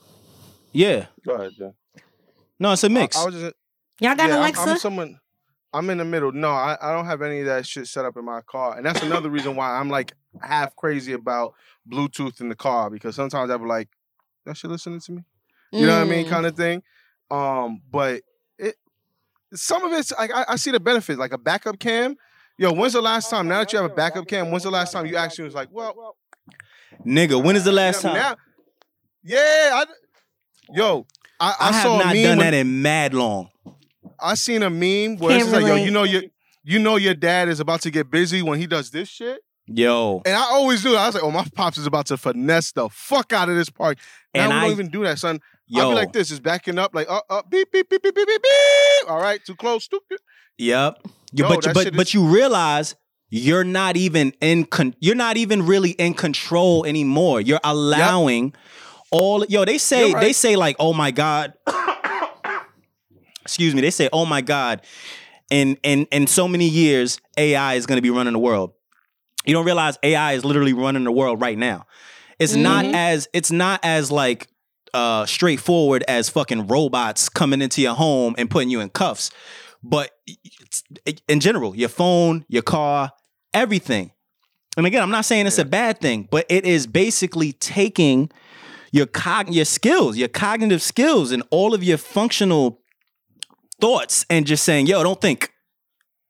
[0.72, 1.06] yeah.
[1.26, 1.74] Go ahead, Jen.
[2.60, 3.18] No, it's a mix.
[3.18, 3.56] I, I was just
[4.00, 4.62] Y'all got yeah, I'm- Alexa?
[4.62, 5.20] I'm, someone.
[5.74, 6.32] I'm in the middle.
[6.34, 8.86] No, I, I don't have any of that shit set up in my car, and
[8.86, 11.54] that's another reason why I'm like half crazy about
[11.90, 13.88] Bluetooth in the car because sometimes I be like,
[14.46, 15.24] "That shit listening to me,"
[15.72, 16.30] you know what I mean, Mm.
[16.30, 16.84] kind of thing.
[17.30, 18.22] Um, but
[18.60, 18.76] it
[19.54, 22.18] some of it's like I, I see the benefits, like a backup cam.
[22.58, 23.48] Yo, when's the last time?
[23.48, 25.70] Now that you have a backup cam, when's the last time you actually was like,
[25.72, 26.16] well,
[27.06, 28.20] Nigga, when is the last yeah, time?
[28.22, 28.36] now-
[29.24, 29.86] yeah, I,
[30.74, 31.06] yo,
[31.40, 33.50] I, I, I, have saw not a meme done when- that in mad long.
[34.20, 36.22] I seen a meme where Can't it's like, yo, you know your
[36.64, 39.42] you know your dad is about to get busy when he does this shit.
[39.66, 40.22] Yo.
[40.26, 41.00] And I always do that.
[41.00, 43.70] I was like, oh, my pops is about to finesse the fuck out of this
[43.70, 43.98] park.
[44.36, 45.40] Now And we I don't even do that, son.
[45.66, 45.82] yo.
[45.82, 48.28] I'll be like this, is backing up, like uh uh beep beep beep beep beep
[48.28, 49.10] beep beep.
[49.10, 49.88] All right, too close.
[49.88, 50.02] Too,
[50.60, 51.08] Yep.
[51.34, 52.96] You, but but shit but you realize
[53.30, 57.40] you're not even in con- you're not even really in control anymore.
[57.42, 58.54] You're allowing
[59.12, 60.22] all yo, they say right.
[60.22, 61.54] they say like, "Oh my god."
[63.44, 63.82] Excuse me.
[63.82, 64.82] They say, "Oh my god."
[65.50, 68.74] In in in so many years, AI is going to be running the world.
[69.46, 71.86] You don't realize AI is literally running the world right now.
[72.40, 72.94] It's not Mhm.
[72.94, 74.48] as it's not as like
[74.94, 79.32] uh straightforward as fucking robots coming into your home and putting you in cuffs.
[79.84, 80.12] But
[81.28, 83.12] in general, your phone, your car,
[83.54, 84.12] everything.
[84.78, 88.32] And again, I'm not saying it's a bad thing, but it is basically taking
[88.94, 92.82] your cog your skills, your cognitive skills, and all of your functional
[93.80, 95.52] thoughts, and just saying, "Yo, don't think.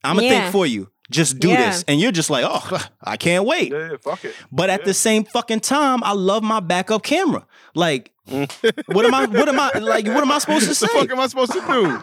[0.03, 0.41] I'm gonna Yeah.
[0.41, 0.89] think for you.
[1.11, 1.69] Just do Yeah.
[1.71, 4.33] this." And you're just like, "Oh, I can't wait." Yeah, yeah, fuck it.
[4.51, 7.45] But at the same fucking time, I love my backup camera.
[7.75, 8.49] Like, mm.
[8.93, 9.25] what am I?
[9.25, 9.71] What am I?
[9.79, 10.87] Like, what am I supposed to the say?
[10.87, 12.01] fuck am I supposed to do?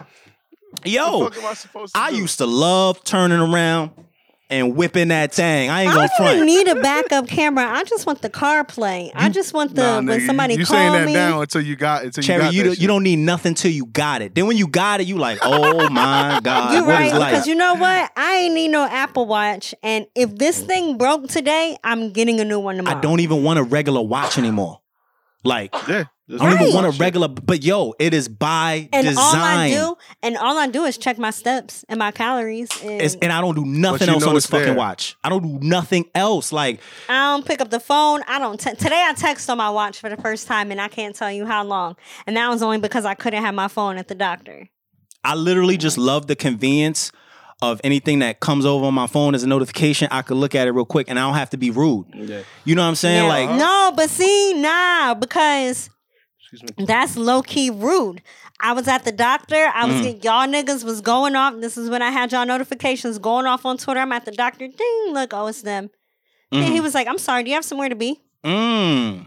[0.84, 2.16] Yo, the fuck am I supposed to I do?
[2.16, 3.90] used to love turning around
[4.50, 5.68] and whipping that thing.
[5.68, 7.66] I ain't I gonna don't even need a backup camera.
[7.66, 9.12] I just want the car play.
[9.14, 11.12] I just want the Nah, when somebody you, you call saying that me.
[11.12, 13.70] now until you got until you got you, that don't, you don't need nothing till
[13.70, 14.34] you got it.
[14.34, 17.54] Then when you got it, you like, oh my god, You're what right because you
[17.54, 18.10] know what?
[18.16, 22.44] I ain't need no Apple Watch, and if this thing broke today, I'm getting a
[22.44, 22.96] new one tomorrow.
[22.96, 24.80] I don't even want a regular watch anymore.
[25.44, 26.04] Like, Yeah,
[26.40, 27.28] I don't even want a regular.
[27.28, 29.24] But yo, it is by And design.
[29.24, 32.90] all I do, and all I do is check my steps and my calories, and
[33.00, 34.74] It's- and I don't do nothing else on this fucking there.
[34.74, 35.16] watch.
[35.22, 36.50] I don't do nothing else.
[36.52, 38.22] Like, I don't pick up the phone.
[38.28, 38.58] I don't.
[38.60, 41.30] Te- Today I text on my watch for the first time, and I can't tell
[41.30, 41.96] you how long.
[42.26, 44.68] And that was only because I couldn't have my phone at the doctor.
[45.24, 47.10] I literally just love the convenience
[47.60, 50.08] of anything that comes over on my phone as a notification.
[50.10, 52.06] I could look at it real quick and I don't have to be rude.
[52.14, 52.42] Yeah.
[52.64, 53.24] You know what I'm saying?
[53.24, 53.28] Yeah.
[53.28, 55.90] Like, no, but see, nah, because
[56.78, 56.84] me.
[56.86, 58.22] that's low key rude.
[58.60, 59.56] I was at the doctor.
[59.74, 60.02] I was Mm.
[60.02, 61.54] get, y'all niggas was going off.
[61.60, 64.00] This is when I had y'all notifications going off on Twitter.
[64.00, 64.66] I'm at the doctor.
[64.66, 65.90] Ding, look, oh, it's them.
[66.50, 66.72] And Mhm.
[66.72, 67.42] he was like, "I'm sorry.
[67.44, 69.26] Do you have somewhere to be?" mm.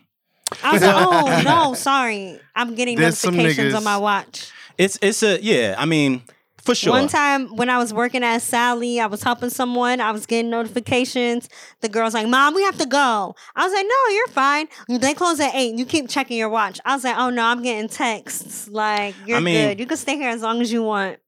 [0.63, 2.39] I was like, "Oh no, sorry.
[2.55, 5.75] I'm getting There's notifications on my watch." It's it's a yeah.
[5.77, 6.23] I mean,
[6.63, 6.91] for sure.
[6.93, 9.99] One time when I was working at Sally, I was helping someone.
[10.01, 11.49] I was getting notifications.
[11.81, 14.67] The girl's like, "Mom, we have to go." I was like, "No, you're fine.
[14.87, 15.77] They close at eight.
[15.77, 18.67] You keep checking your watch." I was like, "Oh no, I'm getting texts.
[18.69, 19.79] Like you're I mean- good.
[19.79, 21.19] You can stay here as long as you want."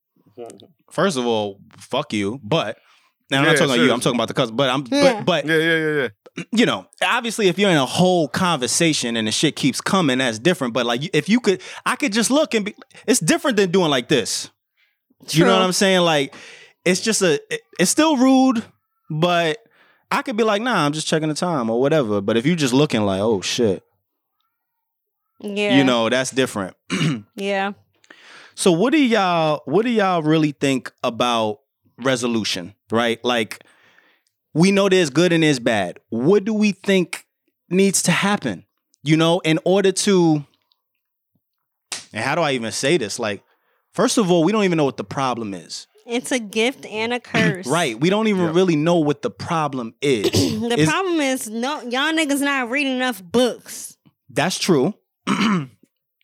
[0.91, 2.39] First of all, fuck you.
[2.43, 2.77] But
[3.31, 3.91] now I'm Yeah, not talking about you.
[3.93, 4.55] I'm talking about the cousin.
[4.55, 5.23] But I'm Yeah.
[5.23, 6.43] but but Yeah, yeah, yeah, yeah.
[6.51, 10.39] you know, obviously, if you're in a whole conversation and the shit keeps coming, that's
[10.39, 10.73] different.
[10.73, 12.75] But like, if you could, I could just look and be.
[13.07, 14.49] It's different than doing like this.
[15.29, 16.01] You know what I'm saying?
[16.01, 16.33] Like,
[16.85, 17.41] it's just a.
[17.53, 18.63] it- it's still rude,
[19.09, 19.57] but
[20.11, 22.21] I could be like, nah, I'm just checking the time or whatever.
[22.21, 23.81] But if you're just looking like, oh shit,
[25.39, 25.75] Yeah.
[25.77, 26.75] You know, that's different.
[27.35, 27.73] Yeah.
[28.55, 31.61] So what do y'all what do y'all really think about
[31.97, 33.19] resolution, right?
[33.25, 33.63] Like
[34.53, 35.99] we know there's good and there's bad.
[36.09, 37.25] What do we think
[37.71, 38.65] needs to happen?
[39.03, 40.45] You know, in order to
[42.13, 43.17] and how do I even say this?
[43.17, 43.43] Like
[43.93, 45.87] first of all, we don't even know what the problem is.
[46.05, 47.65] It's a gift and a curse.
[47.79, 47.97] Right.
[47.99, 48.51] We don't even Yeah.
[48.53, 50.29] really know what the problem is.
[50.31, 53.97] the Is- problem is no y'all niggas not reading enough books.
[54.29, 54.93] That's true.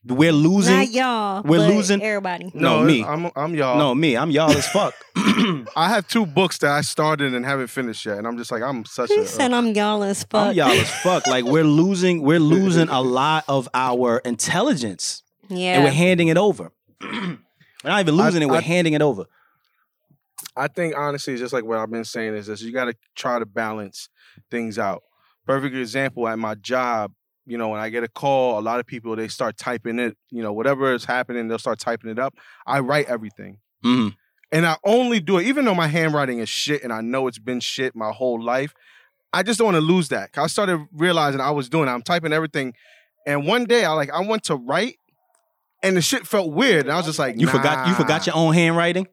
[0.05, 1.43] We're losing not y'all.
[1.43, 2.49] we're but losing- everybody.
[2.55, 3.03] No, me.
[3.03, 3.77] I'm I'm y'all.
[3.77, 4.15] No, me.
[4.17, 4.95] I'm y'all as fuck.
[5.15, 8.63] I have two books that I started and haven't finished yet, and I'm just like
[8.63, 9.21] I'm such He a.
[9.21, 10.47] Uh, said I'm y'all as fuck.
[10.47, 11.27] I'm y'all as fuck.
[11.27, 15.75] Like we're losing, we're losing a lot of our intelligence, yeah.
[15.75, 16.71] and we're handing it over.
[17.83, 19.25] We're not even losing I- it; we're I- handing it over.
[20.55, 23.39] I think honestly, just like what I've been saying is this: you got to try
[23.39, 24.09] to balance
[24.49, 25.03] things out.
[25.45, 27.11] Perfect example at my job.
[27.45, 30.15] You know, when I get a call, a lot of people they start typing it.
[30.29, 32.35] You know, whatever is happening, they'll start typing it up.
[32.67, 33.57] I write everything.
[33.83, 34.15] Mhm.
[34.51, 37.37] And I only do it, even though my handwriting is shit and I know it's
[37.39, 38.73] been shit my whole life.
[39.31, 40.31] I just don't want to lose that.
[40.37, 41.91] I started realizing I was doing it.
[41.91, 42.73] I'm typing everything.
[43.27, 44.95] And one day I like I went to write
[45.83, 46.85] and the shit felt weird.
[46.85, 49.07] And I was just like, You forgot, you forgot your own handwriting.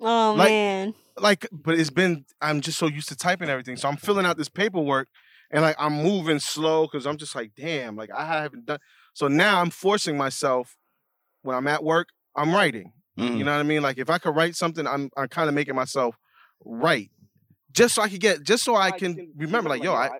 [0.00, 0.94] oh like- man.
[1.18, 3.76] like, but it's been I'm just so used to typing everything.
[3.76, 5.08] So I'm filling out this paperwork
[5.50, 8.78] and like I'm moving slow because I'm just like, damn, like I haven't done
[9.14, 10.76] so now I'm forcing myself
[11.42, 12.92] when I'm at work, I'm writing.
[13.18, 13.38] Mhm.
[13.38, 13.82] You know what I mean?
[13.82, 16.14] Like if I could write something, I'm I'm kind of making myself
[16.64, 17.10] write.
[17.72, 20.10] Just so I could get just so I can remember, like, yo, I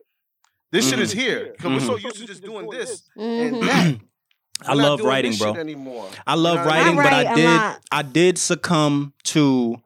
[0.72, 1.18] this shit is Mhm.
[1.18, 1.52] here.
[1.56, 2.02] Because we're so Mhm.
[2.04, 4.00] used to just doing this and that.
[4.66, 5.54] I love writing, bro.
[5.54, 6.08] Anymore.
[6.26, 7.80] I love know what I writing, but I I did, lot.
[7.92, 9.76] I did succumb to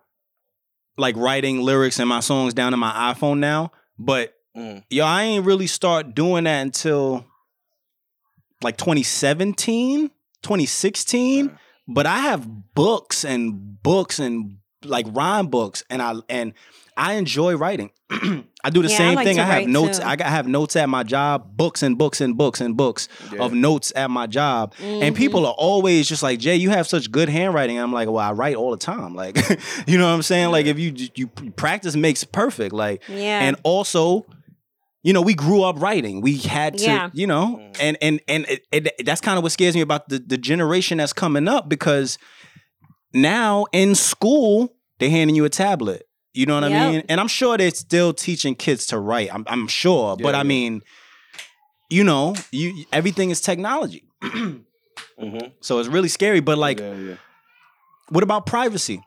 [0.96, 3.72] like writing lyrics and my songs down in my iPhone now.
[3.98, 4.84] But Mm.
[4.90, 7.24] yo, I ain't really start doing that until
[8.62, 10.08] like 2017,
[10.42, 11.48] 2016.
[11.48, 11.56] Uh.
[11.88, 16.52] But I have books and books and like rhyme books, and I and
[16.96, 17.90] I enjoy writing.
[18.64, 19.38] I do the Yeah, I same like thing.
[19.40, 19.98] I have notes.
[19.98, 20.04] too.
[20.04, 23.40] I got have notes at my job, books and books and books and books Yeah.
[23.42, 24.74] of notes at my job.
[24.80, 25.18] And Mhm.
[25.18, 27.78] people are always just like, Jay, you have such good handwriting.
[27.78, 29.14] I'm like, well, I write all the time.
[29.22, 29.36] Like,
[29.86, 30.50] you know what I'm saying?
[30.50, 31.26] Like, if you you
[31.56, 32.72] practice makes perfect.
[32.74, 33.40] Like, Yeah.
[33.40, 34.26] and also,
[35.02, 36.20] you know, we grew up writing.
[36.20, 37.10] We had to, Yeah.
[37.14, 37.76] you know, Mm.
[37.80, 40.98] and and and it, it, that's kind of what scares me about the the generation
[40.98, 42.18] that's coming up because
[43.12, 46.06] now in school they're handing you a tablet.
[46.34, 47.02] You know what I mean?
[47.08, 49.28] And I'm sure they're still teaching kids to write.
[49.34, 50.80] I'm I'm sure, but Yeah, I mean,
[51.90, 54.04] you know, you everything is technology.
[55.20, 55.52] Mhm.
[55.60, 56.40] So it's really scary.
[56.40, 57.14] But like, yeah, yeah.
[58.08, 59.00] what about privacy?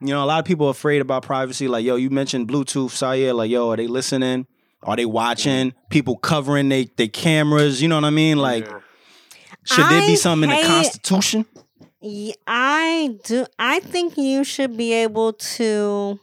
[0.00, 1.68] You know, a lot of people are afraid about privacy.
[1.68, 3.34] Like, yo, you mentioned Bluetooth, Sayer.
[3.34, 4.46] Like, yo, are they listening?
[4.82, 5.74] Are they watching?
[5.90, 7.82] People covering they they cameras.
[7.82, 8.38] You know what I mean?
[8.38, 8.80] Like, Yeah.
[9.64, 11.44] should there be I something in the Constitution?
[12.00, 13.46] Y- I do.
[13.58, 16.18] I think you should be able to.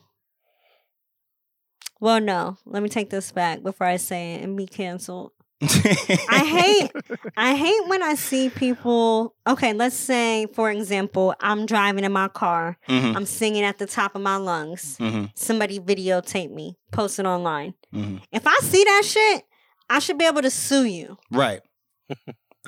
[1.99, 2.57] Well, no.
[2.65, 5.31] Let me take this back before I say it and be canceled.
[5.61, 6.91] I hate.
[7.37, 9.35] I hate when I see people.
[9.47, 12.77] Okay, let's say, for example, I'm driving in my car.
[12.87, 14.97] Mhm, I'm singing at the top of my lungs.
[14.99, 17.73] mhm, Somebody videotape me, post it online.
[17.93, 18.21] mhm.
[18.31, 19.43] If I see that shit,
[19.89, 21.61] I should be able to sue you Right.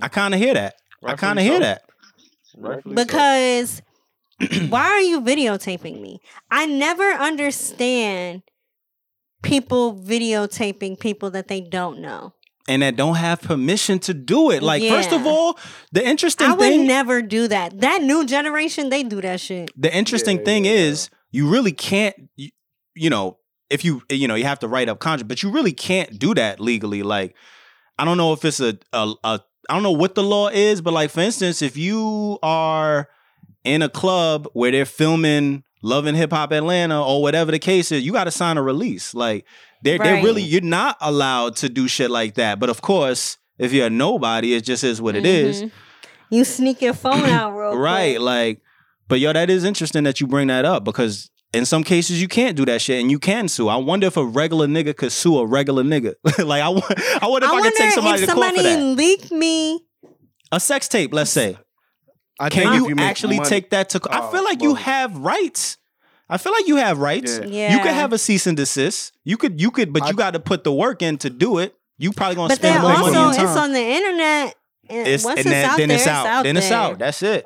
[0.02, 0.76] I kind of hear that.
[1.04, 1.84] I kind of hear that.
[2.58, 3.06] Rightfully so.
[3.06, 3.82] because
[4.70, 6.20] why are you videotaping me?
[6.52, 8.44] I never understand
[9.44, 12.34] people videotaping people that they don't know.
[12.70, 14.62] And that don't have permission to do it.
[14.62, 15.58] Like, first of all,
[15.94, 16.86] the interesting I would thing.
[16.86, 17.80] never do that.
[17.80, 19.70] That new generation, they do that shit.
[19.78, 22.50] the interesting Yeah, thing yeah, is you really can't you,
[22.94, 23.38] you know
[23.70, 26.34] if you you know you have to write up contract but you really can't do
[26.34, 27.36] that legally like
[28.00, 29.40] i don't know if it's a, a, a
[29.70, 33.08] i don't know what the law is but like for instance if you are
[33.64, 37.92] in a club where they're filming love and hip hop atlanta or whatever the case
[37.92, 39.46] is you got to sign a release like
[39.84, 43.74] they're, they're really you're not allowed to do shit like that but of course if
[43.74, 45.64] you're a nobody it just is what it is.
[45.64, 45.72] Mhm.
[46.30, 47.80] You sneak your phone out real quick.
[47.80, 48.22] Right.
[48.22, 48.62] Like,
[49.08, 52.28] but yo, that is interesting that you bring that up because in some cases you
[52.28, 53.68] can't do that shit and you can sue.
[53.70, 56.16] I wonder if a regular nigga could sue a regular nigga.
[56.46, 56.68] like, I,
[57.22, 58.84] I wonder if I, I could take somebody if to court for somebody that.
[58.98, 59.82] leaked me.
[60.52, 61.58] A sex tape, let's say.
[62.40, 64.14] I Can think if you, actually money- take that to court?
[64.16, 65.78] I Oh, feel like you have rights.
[66.30, 67.40] I feel like you have rights.
[67.40, 67.46] Yeah.
[67.48, 67.74] Yeah.
[67.78, 69.14] You could have a cease and desist.
[69.24, 71.58] You could, you could, but I- you got to put the work in to do
[71.60, 71.74] it.
[71.98, 73.48] You probably gonna But spend then more money also, time.
[73.48, 74.56] it's on the internet.
[74.90, 76.44] And It's- once and it's then, out then there, it's out.
[76.44, 77.00] Then it's out.
[77.00, 77.46] That's it.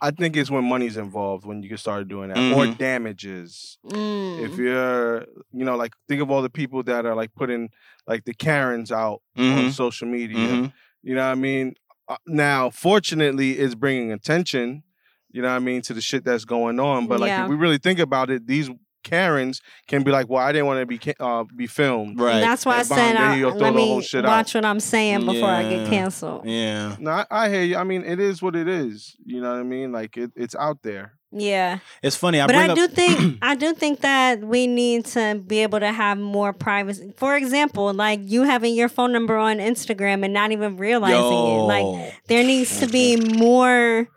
[0.00, 2.78] I think it's when money's involved when you can start doing that, or Mhm.
[2.78, 3.78] damages.
[3.86, 4.44] Mm.
[4.44, 5.22] If you're,
[5.52, 7.70] you know, like think of all the people that are like putting
[8.06, 9.72] like the Karens out on Mhm.
[9.72, 10.36] social media.
[10.38, 10.72] Mhm.
[11.02, 11.74] You know what I mean?
[12.08, 14.82] Uh, now, fortunately, it's bringing attention.
[15.30, 17.06] You know what I mean to the shit that's going on.
[17.06, 17.44] But like, Yeah.
[17.44, 18.70] if we really think about it, these
[19.02, 22.40] Karens can be like, "Well, I didn't want to be uh, be filmed." Right.
[22.40, 24.28] That's why I And said I, there, he'll let me shit out.
[24.28, 26.46] watch what I'm saying before I get canceled.
[26.46, 26.96] yeah.
[26.98, 27.76] No, I, I hear you.
[27.76, 29.16] I mean, it is what it is.
[29.24, 29.92] You know what I mean?
[29.92, 31.12] Like it, it's out there.
[31.30, 31.80] Yeah.
[32.02, 32.40] It's funny.
[32.40, 35.58] I but bring I up, do think I do think that we need to be
[35.62, 37.12] able to have more privacy.
[37.18, 41.62] For example, like you having your phone number on Instagram and not even realizing it.
[41.64, 44.08] Like there needs to be more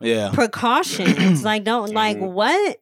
[0.00, 0.30] yeah.
[0.32, 1.44] precautions.
[1.44, 2.32] like don't like Mhm.
[2.32, 2.78] what?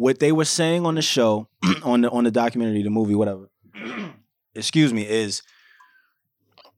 [0.00, 1.46] What they were saying on the show,
[1.82, 3.50] on the on the documentary, the movie, whatever.
[4.54, 5.42] excuse me, is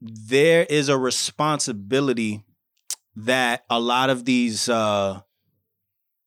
[0.01, 2.43] there is a responsibility
[3.15, 5.21] that a lot of these, uh,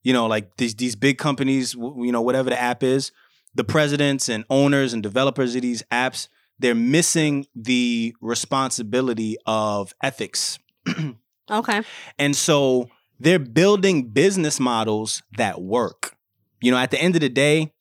[0.04, 3.12] you know, like these these big companies, you know, whatever the app is,
[3.54, 6.28] the presidents and owners and developers of these apps,
[6.58, 10.58] they're missing the responsibility of ethics.
[11.48, 11.82] Okay.
[12.18, 12.88] And so
[13.20, 16.15] they're building business models that work.
[16.60, 17.72] You know, at the end of the day,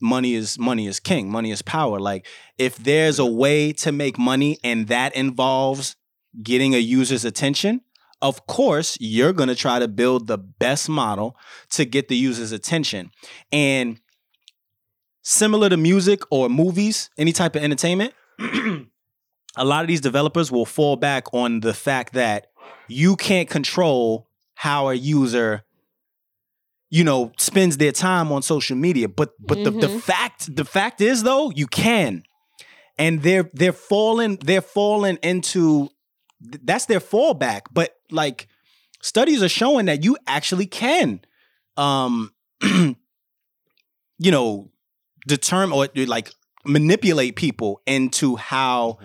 [0.00, 1.98] money is money is king, money is power.
[1.98, 2.26] Like
[2.58, 5.96] if there's a way to make money and that involves
[6.42, 7.80] getting a user's attention,
[8.22, 11.36] of course, you're going to try to build the best model
[11.70, 13.10] to get the user's attention.
[13.52, 14.00] And
[15.22, 20.66] similar to music or movies, any type of entertainment, a lot of these developers will
[20.66, 22.48] fall back on the fact that
[22.88, 25.65] you can't control how a user
[26.90, 29.08] you know spends their time on social media.
[29.08, 30.00] But but the, the Mhm.
[30.00, 32.22] fact the fact is though you can.
[32.98, 35.90] And they're they're falling they're falling into
[36.40, 37.62] that's their fallback.
[37.72, 38.48] But like
[39.02, 41.20] studies are showing that you actually can
[41.76, 42.32] um
[42.62, 42.94] you
[44.30, 44.70] know
[45.26, 46.32] determine or like
[46.64, 48.98] manipulate people into how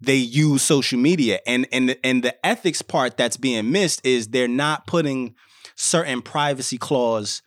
[0.00, 1.40] they use social media.
[1.46, 5.34] And and and the ethics part that's being missed is they're not putting
[5.80, 7.42] certain privacy clause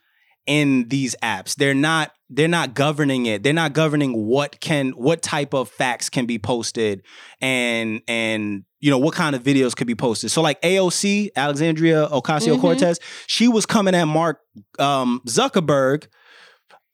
[0.46, 1.54] in these apps.
[1.54, 3.42] They're not they're not governing it.
[3.42, 7.02] They're not governing what can what type of facts can be posted
[7.40, 10.30] and and you know what kind of videos could be posted.
[10.30, 14.40] So like aoc alexandria ocasio-cortez she was coming at mark
[14.78, 16.06] um, zuckerberg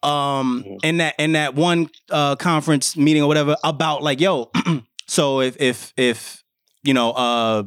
[0.03, 0.79] um Mhm.
[0.85, 4.51] in that in that one uh conference meeting or whatever about like yo
[5.07, 6.43] so if if if
[6.85, 7.63] you know uh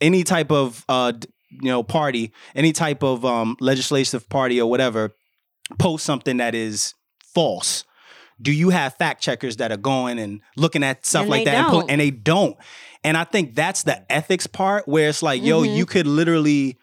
[0.00, 1.28] any type of uh d-
[1.62, 5.10] you know party any type of um legislative party or whatever
[5.78, 6.94] post something that is
[7.34, 7.84] false.
[8.42, 11.54] Do you have fact checkers that are going and looking at stuff And like that
[11.54, 12.56] and, pull- and they don't?
[13.04, 15.76] And i think that's the ethics part where it's like yo Mhm.
[15.76, 16.76] you could literally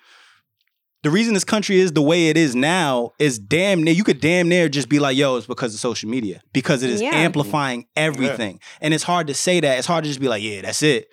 [1.03, 4.19] the reason this country is the way it is now is damn near you could
[4.21, 7.09] damn near just be like yo it's because of social media because it is Yeah.
[7.15, 8.59] amplifying everything.
[8.81, 9.77] And it's hard to say that.
[9.79, 11.07] It's hard to just be like yeah that's it.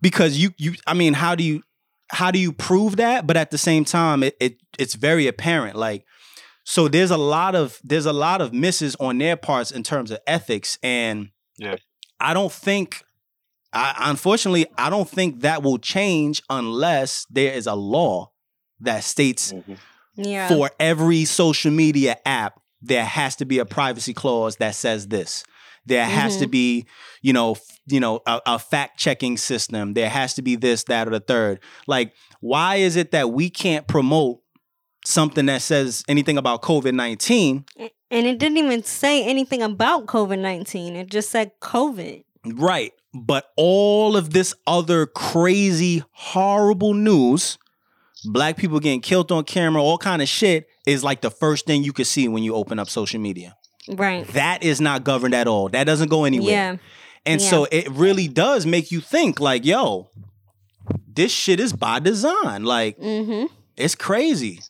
[0.00, 1.62] Because you you i mean how do you
[2.12, 5.76] how do you prove that but at the same time it, it it's very apparent
[5.76, 6.04] like
[6.64, 10.10] so there's a lot of there's a lot of misses on their parts in terms
[10.10, 11.76] of ethics and Yeah.
[12.20, 13.02] i don't think
[13.72, 18.30] I, unfortunately i don't think that will change unless there is a law
[18.80, 19.78] that states Mhm.
[20.16, 20.48] Yeah.
[20.48, 25.42] for every social media app, there has to be a privacy clause that says this.
[25.86, 26.50] There has to mm-hmm.
[26.50, 26.86] be,
[27.22, 29.94] you know, f- you know, a, a fact checking system.
[29.94, 31.60] There has to be this, that, or the third.
[31.86, 34.40] Like, why is it that we can't promote
[35.04, 37.64] something that says anything about COVID nineteen?
[37.76, 40.94] and it didn't even say anything about COVID nineteen.
[40.94, 42.24] It just said COVID.
[42.44, 42.92] Right.
[43.14, 47.58] But all of this other crazy, horrible news,
[48.24, 51.84] black people getting killed on camera, all kind of shit, is like the first thing
[51.84, 53.56] you could see when you open up social media.
[53.88, 54.26] Right.
[54.28, 55.68] that is not governed at all.
[55.68, 56.50] That doesn't go anywhere.
[56.50, 56.76] Yeah.
[57.26, 60.08] And so it really does make you think like, yo,
[61.06, 62.64] this shit is by design.
[62.64, 63.46] Like, Mm-hmm.
[63.76, 64.60] it's crazy.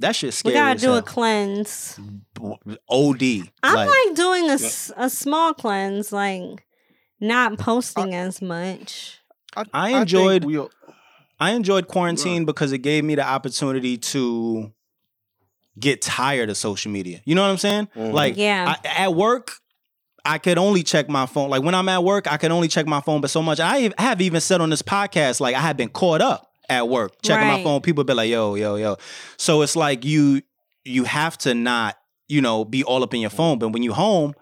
[0.00, 0.98] That shit's We gotta as do a hell.
[1.00, 1.06] OD.
[1.06, 1.98] cleanse.
[3.62, 6.64] I'm Like, like, doing a small cleanse, like
[7.20, 9.18] not posting as much.
[9.74, 10.70] I think enjoyed- we all-
[11.38, 14.72] I enjoyed quarantine because it gave me the opportunity to
[15.80, 17.20] get tired of social media.
[17.24, 17.88] You know what I'm saying?
[17.96, 18.12] Mhm.
[18.12, 18.74] Like, Yeah.
[18.84, 19.52] I, at work,
[20.24, 21.48] I could only check my phone.
[21.50, 23.58] Like when I'm at work, I could only check my phone, but so much.
[23.60, 27.22] I have even said on this podcast, like I have been caught up at work
[27.22, 27.80] checking my phone.
[27.80, 28.96] People be like, "Yo, yo, yo."
[29.38, 30.42] So it's like you
[30.84, 31.96] you have to not
[32.28, 34.34] you know be all up in your phone, but when you home.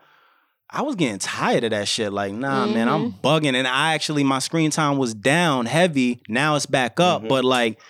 [0.70, 2.12] I was getting tired of that shit.
[2.12, 3.26] Like, nah, man, I'm Mm-hmm.
[3.26, 3.54] bugging.
[3.54, 6.20] And I actually, my screen time was down heavy.
[6.28, 7.22] Now it's back up.
[7.22, 7.28] Mhm.
[7.28, 7.80] But like,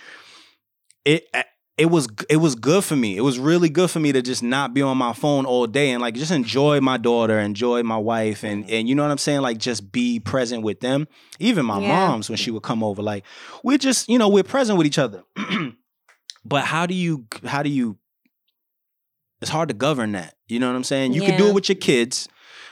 [1.05, 1.25] it
[1.79, 3.17] it was it was good for me.
[3.17, 5.91] It was really good for me to just not be on my phone all day
[5.91, 8.73] and like just enjoy my daughter, enjoy my wife, and mm-hmm.
[8.75, 11.07] and you know what I'm saying, like just be present with them.
[11.39, 12.09] Even my Yeah.
[12.09, 13.25] mom's when she would come over, like
[13.63, 15.23] we're just you know we're present with each other.
[16.45, 17.97] but how do you how do you?
[19.41, 20.35] It's hard to govern that.
[20.49, 21.13] You know what I'm saying?
[21.13, 22.29] You can do it with your kids.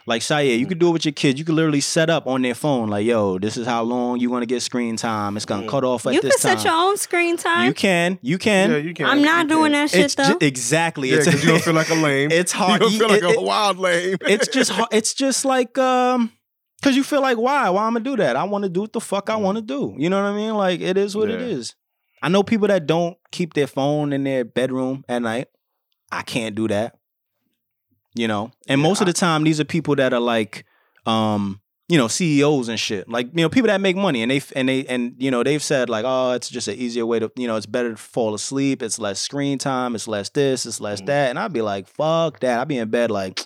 [0.09, 1.36] Like Shia, you could do it with your kids.
[1.38, 4.30] You could literally set up on their phone, like, yo, this is how long you
[4.30, 5.36] want to get screen time.
[5.36, 6.59] It's gonna cut off at you this can time.
[6.59, 7.66] set your own screen time.
[7.66, 8.70] You can, you can.
[8.70, 9.07] Yeah, you can.
[9.07, 9.82] I'm not you doing can.
[9.82, 10.24] that shit it's though.
[10.28, 11.11] ju- exactly.
[11.11, 12.30] Yeah, it's because you don't feel like a lame.
[12.30, 12.82] it's hard.
[12.82, 14.16] You don't feel like It- a it- wild lame.
[14.20, 14.70] it's just.
[14.92, 16.30] It's just like um,
[16.80, 17.68] because you feel like why?
[17.70, 18.36] Why I'm gonna do that?
[18.36, 19.96] I want to do what the fuck I want to do.
[19.98, 20.54] You know what I mean?
[20.54, 21.46] Like it is what it Yeah.
[21.46, 21.74] is.
[22.22, 25.48] I know people that don't keep their phone in their bedroom at night.
[26.12, 26.94] I can't do that.
[28.16, 30.64] You know, and Yeah, most of the time, these are people that are like,
[31.04, 33.08] um, you know, CEOs and shit.
[33.08, 35.62] Like you know, people that make money, and they and they and you know, they've
[35.62, 38.34] said like, oh, it's just an easier way to, you know, it's better to fall
[38.34, 38.82] asleep.
[38.82, 39.94] It's less screen time.
[39.94, 40.66] It's less this.
[40.66, 41.06] It's less Mm.
[41.06, 41.30] that.
[41.30, 42.58] And I'd be like, fuck that.
[42.60, 43.36] I'd be in bed like,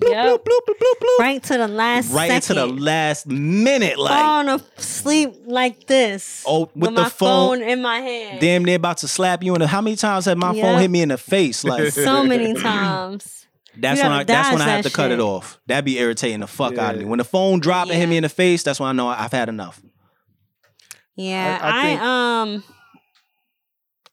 [0.00, 0.44] bloop, Yep.
[0.44, 4.60] bloop, bloop, bloop, bloop, right to the last right into the last minute, like falling
[4.78, 6.44] asleep like this.
[6.46, 8.40] Oh, with the my phone- in my hand.
[8.40, 9.66] damn near about to slap you in the.
[9.66, 11.62] How many times have my phone hit me in the face?
[11.64, 13.45] Like So many times.
[13.78, 15.58] That's when I that's when I have to that cut it off.
[15.66, 17.06] That'd be irritating the fuck out of me.
[17.06, 19.32] When the phone drop and hit me in the face, that's when I know I've
[19.32, 19.80] had enough.
[21.14, 22.64] Yeah, I I, think- um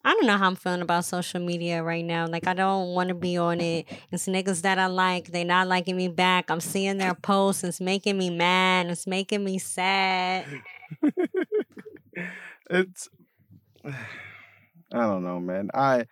[0.06, 2.28] I don't know how I'm feeling about social media right now.
[2.28, 3.86] Like I don't want to be on it.
[4.12, 6.52] It's niggas that I like, they not liking me back.
[6.52, 10.46] I'm seeing their posts, it's making me mad, it's making me sad.
[12.70, 13.10] it's
[13.86, 13.94] I
[14.92, 15.70] don't know, man.
[15.74, 16.06] I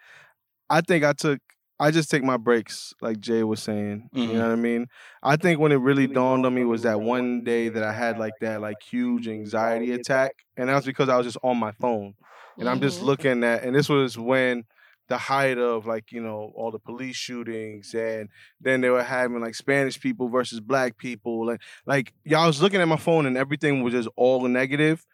[0.70, 1.40] I think I took
[1.82, 4.10] I just take my breaks, like Jay was saying.
[4.16, 4.28] Mhm.
[4.30, 4.88] You know what I mean?
[5.24, 8.18] I think when it really dawned on me was that one day that I had
[8.20, 11.72] like that like huge anxiety attack, and that was because I was just on my
[11.74, 12.16] phone,
[12.60, 13.06] and I'm just Mhm.
[13.06, 14.66] looking at, and this was when
[15.10, 18.30] the height of like you know all the police shootings, and
[18.62, 22.82] then they were having like Spanish people versus black people, and like y'all was looking
[22.82, 25.06] at my phone, and everything was just all negative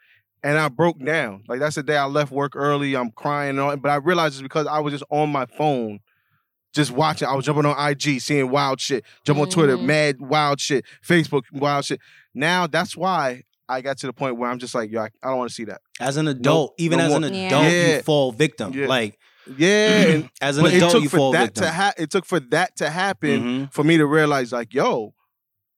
[0.42, 1.44] and I broke down.
[1.48, 2.94] Like that's the day I left work early.
[2.96, 6.00] I'm crying, and all, but I realized it's because I was just on my phone,
[6.78, 7.28] just watching.
[7.28, 9.04] I was jumping on IG, seeing wild shit.
[9.26, 9.84] Jump on Twitter, Mhm.
[9.84, 10.84] mad wild shit.
[11.06, 12.00] Facebook, wild shit.
[12.34, 15.28] Now that's why I got to the point where I'm just like, yo, I, I
[15.28, 15.80] don't want to see that.
[16.00, 17.30] As an adult, even no as an more.
[17.32, 17.46] Yeah.
[17.48, 17.96] adult, Yeah.
[17.96, 18.72] you fall victim.
[18.72, 18.86] Yeah.
[18.86, 19.18] Like
[19.56, 21.64] Yeah, and, as an but it adult, took you for fall that victim.
[21.64, 23.72] to ha- It took for that to happen Mhm.
[23.72, 25.14] for me to realize, like, yo,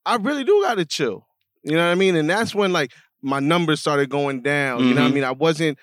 [0.07, 1.27] I really do got to chill.
[1.65, 2.17] You know what I mean?
[2.17, 2.93] And that's when like
[3.23, 4.81] my numbers started going down.
[4.87, 5.15] You know what I Mhm.
[5.15, 5.25] mean?
[5.25, 5.79] I wasn't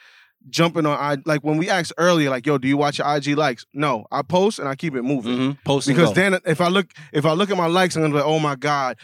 [0.50, 3.36] jumping on I like when we asked earlier, like, yo, do you watch your IG
[3.38, 3.66] likes?
[3.74, 5.38] No, I post and I keep it moving.
[5.38, 5.64] Mhm.
[5.64, 8.18] Post Because then if I look if I look at my likes, I'm gonna be
[8.20, 8.98] like, oh my God,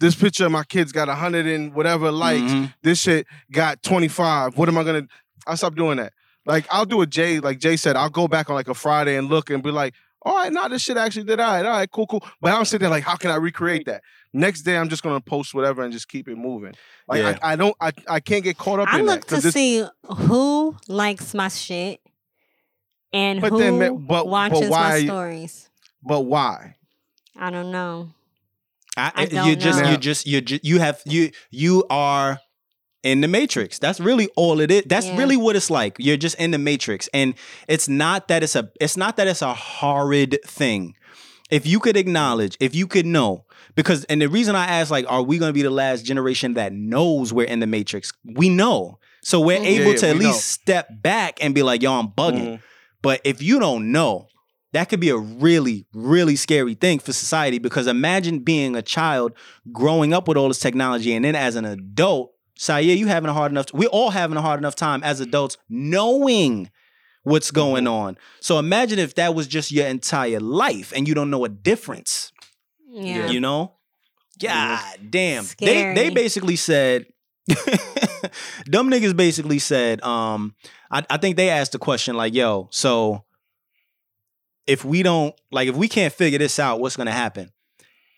[0.00, 2.52] this picture of my kids got a hundred and whatever likes.
[2.52, 2.72] Mhm.
[2.82, 4.56] This shit got 25.
[4.56, 5.06] What am I gonna
[5.46, 6.12] I stop doing that.
[6.46, 9.16] Like I'll do a Jay, like Jay said, I'll go back on like a Friday
[9.16, 11.64] and look and be like, all right, now this shit actually did all right.
[11.64, 12.24] All right, cool, cool.
[12.40, 14.02] But I'm sitting there like, how can I recreate that?
[14.32, 16.74] Next day I'm just gonna post whatever and just keep it moving.
[17.08, 17.38] Like Yeah.
[17.42, 19.28] I, I don't I, I can't get caught up I in look that.
[19.28, 22.00] to 'cause this- see who likes my shit
[23.12, 25.68] and But who then, ma- but- but watches why my you- stories.
[26.02, 26.76] but why?
[27.36, 28.10] I don't know.
[28.96, 29.90] I, I eh, don't just know.
[29.90, 32.38] you just you just you have you you are
[33.02, 33.78] in the matrix.
[33.78, 34.82] That's really all it is.
[34.86, 35.16] That's Yeah.
[35.16, 35.96] really what it's like.
[35.98, 37.34] You're just in the matrix, and
[37.68, 40.94] it's not that it's a it's not that it's a horrid thing.
[41.50, 43.44] If you could acknowledge, if you could know,
[43.74, 46.54] because and the reason I ask, like, are we going to be the last generation
[46.54, 48.12] that knows we're in the matrix?
[48.24, 49.64] We know, so we're Mhm.
[49.66, 50.32] able Yeah, yeah, to at least know.
[50.32, 52.46] step back and be like, yo, I'm bugging.
[52.48, 52.60] Mhm.
[53.02, 54.26] But if you don't know,
[54.72, 59.32] that could be a really, really scary thing for society because imagine being a child
[59.72, 62.30] growing up with all this technology and then as an adult,
[62.60, 65.56] Sayer, you having a hard enough, we're all having a hard enough time as adults
[65.70, 66.70] knowing
[67.22, 67.92] what's going Mm-hmm.
[67.94, 68.18] on.
[68.40, 72.32] So imagine if that was just your entire life and you don't know a difference,
[72.90, 73.28] Yeah.
[73.30, 73.76] you know?
[74.38, 75.44] God damn.
[75.58, 75.94] They Scary.
[75.94, 77.06] they basically said
[78.66, 80.54] dumb niggas basically said, um,
[80.90, 83.24] I, I think they asked the question like, yo, so
[84.66, 87.50] if we don't like if we can't figure this out, what's gonna happen?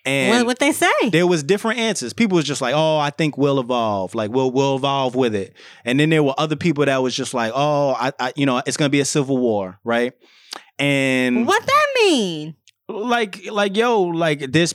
[0.05, 0.91] And what what they say?
[1.11, 2.13] there was different answers.
[2.13, 4.15] People was just like, "Oh, I think we'll evolve.
[4.15, 7.35] Like we'll we'll evolve with it." And then there were other people that was just
[7.35, 10.13] like, "Oh, I, I you know, it's gonna be a civil war, right?"
[10.79, 12.57] And what that mean?
[12.89, 14.75] like like yo like this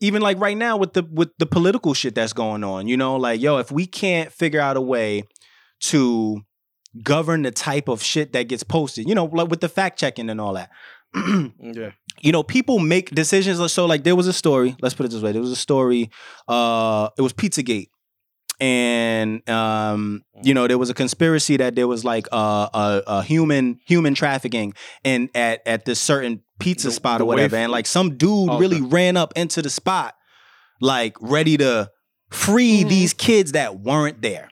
[0.00, 3.16] even like right now with the with the political shit that's going on you know
[3.16, 5.22] like yo if we can't figure out a way
[5.80, 6.40] to
[7.02, 10.30] govern the type of shit that gets posted you know like with the fact checking
[10.30, 10.70] and all that
[11.14, 11.90] Yeah.
[12.22, 15.22] You know people make decisions so like there was a story let's put it this
[15.22, 16.10] way there was a story
[16.48, 17.88] uh it was pizzagate
[18.60, 23.22] and um, you know there was a conspiracy that there was like a, a, a
[23.22, 27.86] human human trafficking and at at this certain pizza The- spot or whatever, and like
[27.86, 28.58] some dude Okay.
[28.58, 30.14] really ran up into the spot,
[30.80, 31.90] like ready to
[32.30, 32.88] free Mhm.
[32.88, 34.48] these kids that weren't there,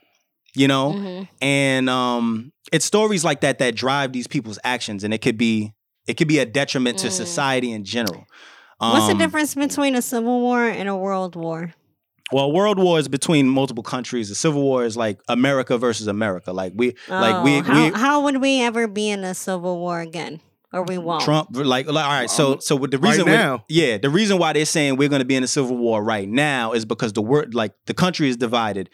[0.54, 1.28] you know, Mhm.
[1.42, 5.72] and um, it's stories like that that drive these people's actions, and it could be
[6.06, 7.12] it could be a detriment to Mm.
[7.12, 8.26] society in general.
[8.78, 11.74] What's the Um, difference between a civil war and a world war?
[12.32, 14.28] Well, world war is between multiple countries.
[14.28, 16.52] The civil war is like America versus America.
[16.52, 19.78] Like we, like we, Oh, how, we how would we ever be in a civil
[19.78, 20.40] war again?
[20.72, 21.22] Or we won't.
[21.22, 22.28] Trump, like, like, all right.
[22.28, 23.64] So, Um, so with the reason, we- now.
[23.68, 26.28] yeah, the reason why they're saying we're going to be in a civil war right
[26.28, 28.90] now is because the word, like, the country is divided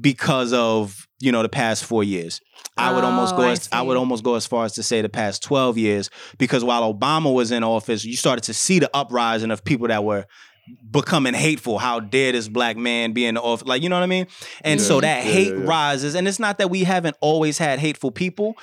[0.00, 2.40] because of you know the past four years.
[2.76, 4.82] I would almost Oh, go I as I would almost go as far as to
[4.82, 8.78] say the past twelve years because while Obama was in office, you started to see
[8.78, 10.26] the uprising of people that were
[10.90, 11.78] becoming hateful.
[11.78, 13.66] How dare this black man be in the office?
[13.66, 14.26] Like you know what I mean?
[14.62, 15.66] And so that Yeah, hate yeah, yeah.
[15.66, 18.54] rises, and it's not that we haven't always had hateful people,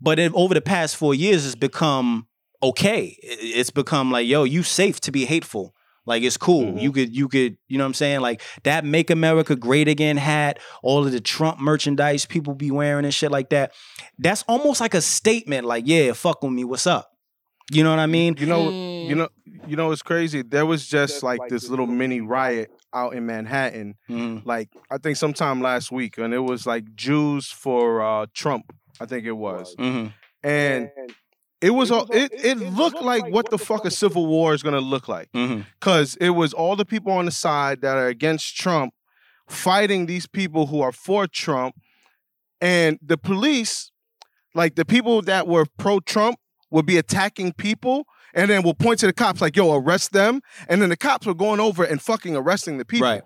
[0.00, 2.26] but it, over the past four years, it's become
[2.62, 3.16] okay.
[3.22, 5.74] It's become like, yo, you safe to be hateful.
[6.08, 6.72] Like it's cool.
[6.72, 6.80] Mhm.
[6.82, 8.20] You could, you could, you know what I'm saying?
[8.20, 13.04] Like that "Make America Great Again" hat, all of the Trump merchandise people be wearing
[13.04, 13.72] and shit like that.
[14.18, 15.66] That's almost like a statement.
[15.66, 16.64] Like, yeah, fuck with me.
[16.64, 17.12] What's up?
[17.70, 18.34] You know what I mean?
[18.38, 19.08] You know, Mm.
[19.08, 19.28] you know,
[19.66, 19.92] you know.
[19.92, 20.40] It's crazy.
[20.42, 23.94] There was just like this little mini riot out in Manhattan.
[24.08, 24.46] Mhm.
[24.46, 28.72] Like I think sometime last week, and it was like Jews for uh, Trump.
[29.00, 30.12] I think it was, Mhm.
[30.42, 30.88] and
[31.60, 32.06] it was all.
[32.12, 35.30] It it looked like what the fuck a civil war is gonna look like.
[35.32, 35.66] Mhm.
[35.78, 38.94] because it was all the people on the side that are against Trump
[39.48, 41.74] fighting these people who are for Trump,
[42.60, 43.90] and the police,
[44.54, 46.38] like the people that were pro Trump,
[46.70, 48.06] would be attacking people.
[48.34, 51.26] And then we'll point to the cops like, "Yo, arrest them!" And then the cops
[51.26, 53.08] were going over and fucking arresting the people.
[53.08, 53.22] Right.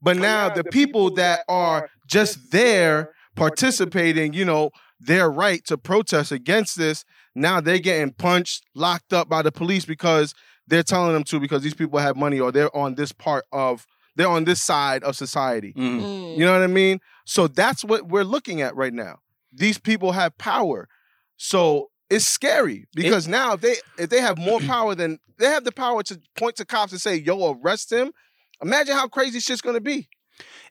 [0.00, 6.30] But now the people that are just there participating, you know, their right to protest
[6.30, 7.04] against this,
[7.34, 10.34] now they're getting punched, locked up by the police because
[10.66, 13.86] they're telling them to because these people have money or they're on this part of
[14.14, 15.72] they're on this side of society.
[15.76, 16.00] Mhm.
[16.00, 16.38] Mm.
[16.38, 17.00] You know what I mean?
[17.24, 19.20] So that's what we're looking at right now.
[19.52, 20.88] These people have power.
[21.36, 25.64] So it's scary because now if they if they have more power than they have
[25.64, 28.12] the power to point to cops and say, "Yo, arrest him."
[28.62, 30.08] Imagine how crazy shit's going to be.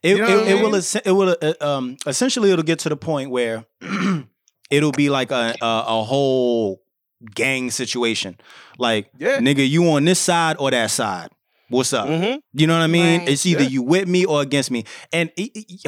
[0.02, 2.80] It, You know it, what I it will it will uh, um essentially it'll get
[2.80, 3.66] to the point where
[4.72, 6.82] it'll be like a, a a whole
[7.36, 8.38] gang situation.
[8.80, 9.38] Like Yeah.
[9.40, 11.30] nigga, you on this side or that side?
[11.70, 12.08] What's up?
[12.10, 12.40] Mhm.
[12.52, 13.20] You know what I mean?
[13.20, 13.30] Right.
[13.30, 13.70] It's either Yeah.
[13.70, 14.84] you with me or against me.
[15.14, 15.32] And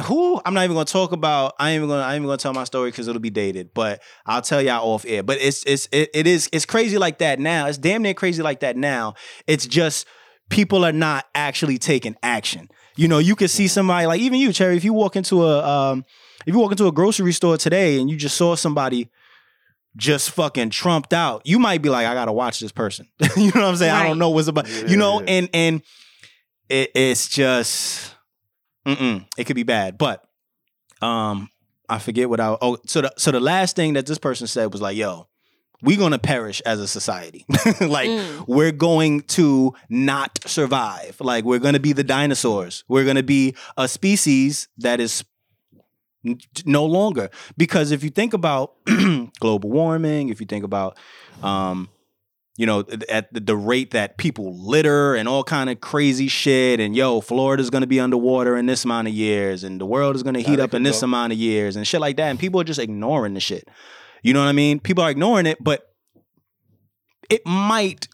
[0.04, 1.54] who I'm not even gonna talk about.
[1.58, 3.74] I ain't even gonna I ain't even gonna tell my story because it'll be dated.
[3.74, 5.22] But I'll tell y'all off air.
[5.22, 7.66] But it's it's it, it is it's crazy like that now.
[7.66, 9.14] It's damn near crazy like that now.
[9.46, 10.06] It's just
[10.48, 12.68] people are not actually taking action.
[12.96, 14.76] You know, you can see somebody like even you, Cherry.
[14.78, 16.04] If you walk into a um,
[16.46, 19.08] if you walk into a grocery store today and you just saw somebody
[19.96, 23.08] just fucking trumped out, you might be like, I gotta watch this person.
[23.36, 23.92] you know what I'm saying?
[23.94, 24.68] I don't know what's about.
[24.88, 25.26] you know, Yeah.
[25.28, 25.82] and and
[26.68, 28.14] it, it's just,
[28.86, 29.98] mm-mm, it could be bad.
[29.98, 30.24] But
[31.02, 31.48] um,
[31.88, 32.56] I forget what I.
[32.60, 35.28] Oh, so the so the last thing that this person said was like, "Yo,
[35.82, 37.44] we're gonna perish as a society.
[37.80, 38.46] like Mm.
[38.48, 41.16] we're going to not survive.
[41.20, 42.84] Like we're gonna be the dinosaurs.
[42.88, 45.26] We're gonna be a species that is n-
[46.64, 48.74] no longer because if you think about
[49.40, 50.98] global warming, if you think about
[51.42, 51.88] um,
[52.56, 56.94] you know, at the, rate that people litter and all kind of crazy shit, and
[56.94, 60.40] yo, Florida's gonna be underwater in this amount of years, and the world is gonna
[60.40, 61.06] heat up in this go.
[61.06, 63.68] amount of years, and shit like that, and people are just ignoring the shit.
[64.22, 64.78] You know what I mean?
[64.78, 65.92] People are ignoring it, but
[67.28, 68.06] it might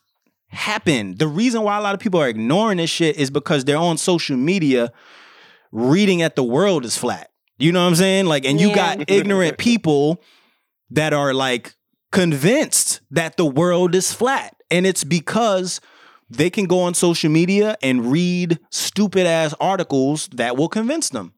[0.49, 1.17] happen.
[1.17, 3.99] The reason why a lot of people are ignoring this shit is because they're on
[3.99, 4.91] social media
[5.71, 7.30] reading that the world is flat.
[7.61, 8.27] You know what I'm saying?
[8.27, 8.97] Like, and you Yeah.
[8.97, 10.23] got ignorant people
[10.91, 11.75] that are like
[12.11, 14.57] convinced that the world is flat.
[14.71, 15.81] And it's because
[16.29, 21.33] they can go on social media and read stupid ass articles that will convince them.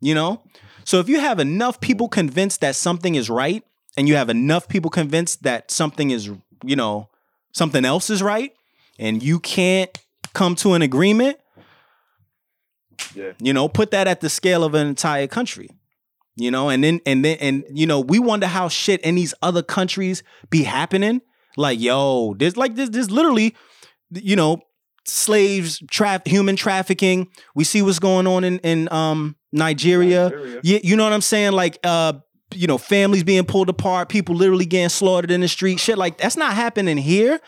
[0.00, 0.42] You know?
[0.84, 3.62] So if you have enough people convinced that something is right,
[3.96, 6.30] and you have enough people convinced that something is,
[6.64, 7.08] you know,
[7.52, 8.52] something else is right,
[8.98, 9.90] and you can't
[10.34, 11.38] come to an agreement,
[13.14, 13.32] Yeah.
[13.40, 15.68] you know, put that at the scale of an entire country.
[16.36, 19.34] You know, and then and then and you know, we wonder how shit in these
[19.42, 21.20] other countries be happening.
[21.56, 23.56] Like, yo, there's like this there's literally,
[24.10, 24.60] you know,
[25.04, 27.28] slaves, traf human trafficking.
[27.56, 30.30] We see what's going on in in um Nigeria.
[30.30, 30.60] Nigeria.
[30.62, 31.52] Yeah, you know what I'm saying?
[31.52, 32.14] Like uh
[32.54, 36.18] you know, families being pulled apart, people literally getting slaughtered in the street, shit like
[36.18, 37.40] that's not happening here.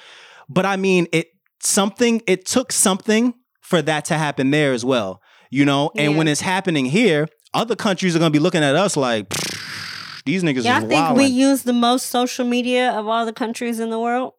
[0.48, 1.28] But I mean, it
[1.62, 5.22] something it took something for that to happen there as well.
[5.50, 6.18] You know, and Yeah.
[6.18, 9.28] when it's happening here, other countries are gonna be looking at us like
[10.24, 11.16] these niggas Y'all is think wildin'.
[11.16, 14.34] we use the most social media of all the countries in the world?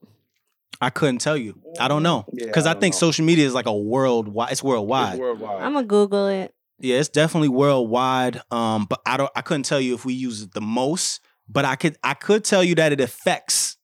[0.79, 1.59] I couldn't tell you.
[1.79, 2.99] I don't know Yeah, because I, I think know.
[2.99, 4.51] social media is like a worldwide.
[4.51, 5.13] It's worldwide.
[5.13, 5.61] It's worldwide.
[5.61, 6.53] I'm gonna Google it.
[6.79, 8.41] Yeah, it's definitely worldwide.
[8.49, 9.29] Um, but I don't.
[9.35, 11.19] I couldn't tell you if we use it the most.
[11.47, 11.97] But I could.
[12.03, 13.77] I could tell you that it affects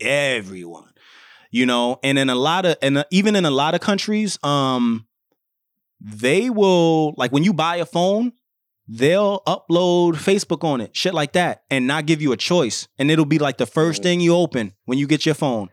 [0.00, 0.90] everyone.
[1.50, 5.06] You know, and in a lot of, and even in a lot of countries, um,
[6.04, 8.32] they will like when you buy a phone,
[8.86, 13.10] they'll upload Facebook on it, shit like that, and not give you a choice, and
[13.10, 15.70] it'll be like the first thing you open when you get your phone.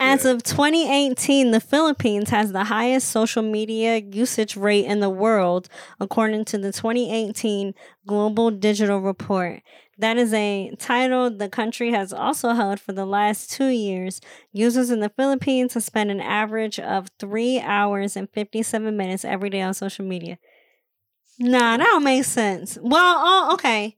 [0.00, 0.32] As Yeah.
[0.32, 5.68] of 2018, the Philippines has the highest social media usage rate in the world,
[6.00, 7.72] according to the 2018
[8.04, 9.62] Global Digital Report.
[9.98, 14.20] That is a title the country has also held for the last two years.
[14.52, 19.50] Users in the Philippines have spent an average of three hours and 57 minutes every
[19.50, 20.38] day on social media.
[21.38, 22.78] Nah, that don't make sense.
[22.80, 23.96] Well, oh, okay.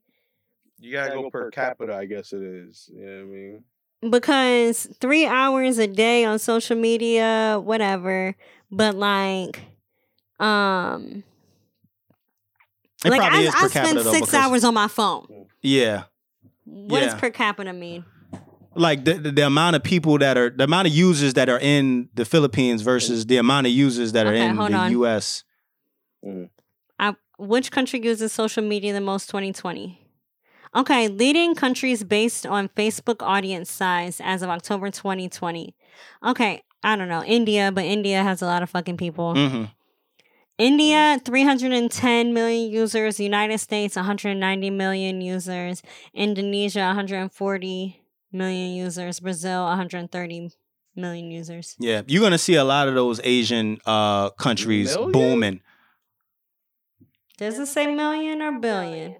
[0.79, 2.91] You gotta go per capita, I guess it is.
[2.93, 3.65] You know what I mean?
[4.11, 8.37] because three hours a day on social media, whatever.
[8.71, 9.61] But like,
[10.39, 11.25] um,
[13.05, 14.89] It like probably I, is per I capita spend though, six because- hours on my
[14.89, 15.47] phone.
[15.63, 16.05] Yeah,
[16.65, 18.05] What does per capita mean?
[18.77, 21.61] like the, the the amount of people that are the amount of users that are
[21.61, 24.91] in the Philippines versus the amount of users that are in the on.
[24.93, 25.45] U.S.
[26.99, 30.01] I, which country uses social media the most 2020?
[30.77, 35.75] Okay, leading countries based on Facebook audience size as of October 2020.
[36.27, 39.35] Okay, I don't know, India, but India has a lot of fucking people.
[39.35, 39.65] hmm
[40.59, 43.19] India, 310 million users.
[43.19, 45.83] United States, 190 million users.
[46.15, 48.01] Indonesia, 140
[48.33, 49.21] million users.
[49.21, 50.51] Brazil, 130
[50.97, 51.75] million users.
[51.79, 55.13] Yeah, you're gonna see a lot of those Asian uh countries Million?
[55.13, 55.61] booming.
[57.37, 59.17] Does it say million or billion?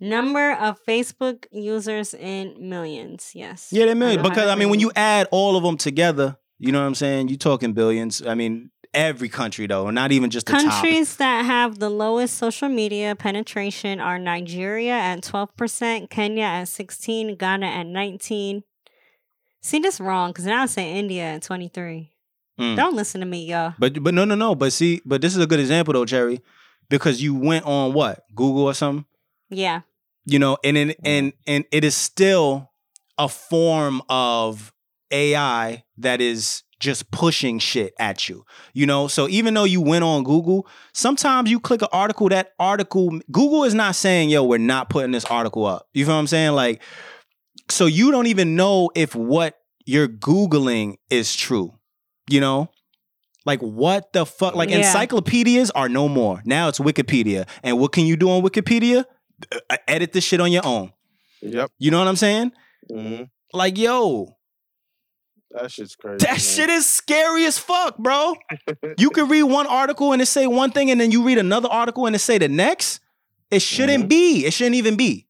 [0.00, 3.32] Number of Facebook users in millions.
[3.34, 3.68] Yes.
[3.72, 6.80] Yeah, they million because I mean when you add all of them together, you know
[6.80, 7.28] what I'm saying.
[7.28, 8.24] You're talking billions.
[8.26, 10.62] I mean every country though, not even just the top.
[10.62, 17.36] Countries that have the lowest social media penetration are Nigeria at 12%, Kenya at 16,
[17.36, 18.62] Ghana at 19.
[19.60, 22.12] See, this wrong because now I say India at 23.
[22.60, 22.76] Mm.
[22.76, 23.74] Don't listen to me, y'all.
[23.78, 24.54] But but no no no.
[24.54, 26.40] But see, but this is a good example though, Cherry,
[26.88, 29.04] because you went on what Google or something.
[29.50, 29.80] Yeah.
[30.26, 32.70] you know and and and, and it is still
[33.16, 34.72] a form of
[35.10, 39.08] ai that is just pushing shit at you you know?
[39.08, 43.64] So even though you went on google sometimes you click an article that article google
[43.64, 45.88] is not saying yo we're not putting this article up.
[45.92, 46.52] You feel what i'm saying?
[46.52, 46.82] Like
[47.70, 51.74] so you don't even know if what you're googling is true
[52.30, 52.68] you know?
[53.46, 54.54] Like what the fuck?
[54.54, 54.76] Like Yeah.
[54.78, 56.42] encyclopedias are no more.
[56.44, 57.48] Now it's wikipedia.
[57.62, 59.06] And what can you do on wikipedia?
[59.70, 60.92] Uh, edit this shit on your own.
[61.40, 61.70] Yep.
[61.78, 62.52] You know what I'm saying?
[62.90, 63.22] hmm
[63.54, 64.36] Like, yo,
[65.50, 66.26] That shit's crazy.
[66.26, 68.34] that shit is scary as fuck, bro.
[68.98, 71.68] you can read one article and it say one thing, and then you read another
[71.70, 73.00] article and it say the next.
[73.50, 74.08] It shouldn't Mhm.
[74.08, 74.44] be.
[74.44, 75.26] It shouldn't even be.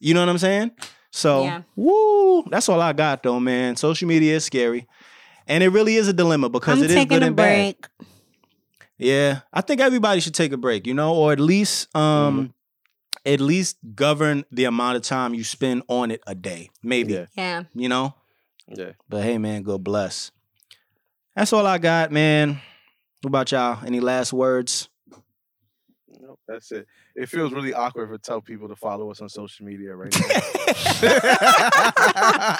[0.00, 0.70] You know what I'm saying?
[1.10, 1.62] So, Yeah.
[1.76, 3.76] woo, that's all I got though, man.
[3.76, 4.86] Social media is scary.
[5.46, 7.76] And it really is a dilemma because I'm it is taking good a and bad.
[8.96, 12.54] Yeah, I think everybody should take a break, you know, or at least um
[13.26, 16.70] at least govern the amount of time you spend on it a day.
[16.82, 17.26] Maybe, Yeah.
[17.36, 17.62] Yeah.
[17.74, 18.14] you know?
[18.68, 18.92] Yeah.
[19.08, 20.30] But hey man, God bless.
[21.36, 22.60] That's all I got, man.
[23.22, 23.84] What about y'all?
[23.84, 24.88] Any last words?
[26.20, 26.86] Nope, that's it.
[27.16, 30.26] It feels really awkward to tell people to follow us on social media right now.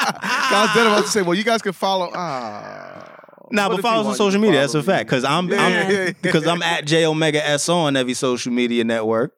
[0.07, 2.11] I was then about to say, well, you guys can follow.
[2.15, 3.21] Ah,
[3.51, 4.61] Nah, What but follow us on social media.
[4.61, 5.09] That's a fact.
[5.09, 6.13] Cause I'm, Yeah, I'm yeah, yeah.
[6.23, 9.37] because I'm at J Omega S on every social media network.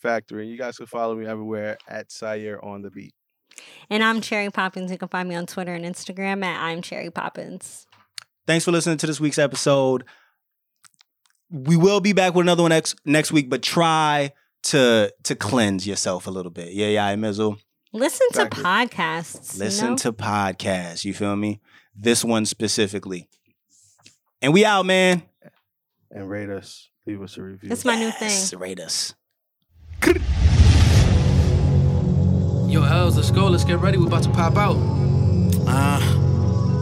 [0.00, 0.48] Factory.
[0.48, 3.12] You guys can follow me everywhere at Sire on the beat.
[3.88, 4.90] And I'm Cherry Poppins.
[4.90, 7.86] You can find me on Twitter and Instagram at I'm Cherry Poppins.
[8.46, 10.04] Thanks for listening to this week's episode.
[11.50, 14.32] We will be back with another one next next week, but try
[14.64, 16.72] to to cleanse yourself a little bit.
[16.72, 17.58] Yeah, yeah, Mizzle.
[17.92, 18.62] Listen to Exactly.
[18.62, 19.54] podcasts.
[19.54, 19.96] you Listen know?
[19.96, 21.04] to podcasts.
[21.04, 21.60] You feel me?
[21.94, 23.28] This one specifically.
[24.40, 25.24] And we out, man.
[26.10, 26.88] And rate us.
[27.06, 27.68] Leave us a review.
[27.68, 28.28] That's my new thing.
[28.30, 29.14] Yes, Rate us.
[32.70, 33.48] Yo, Els, let's go.
[33.48, 33.98] Let's get ready.
[33.98, 34.76] We're about to pop out.
[35.66, 35.98] Uh,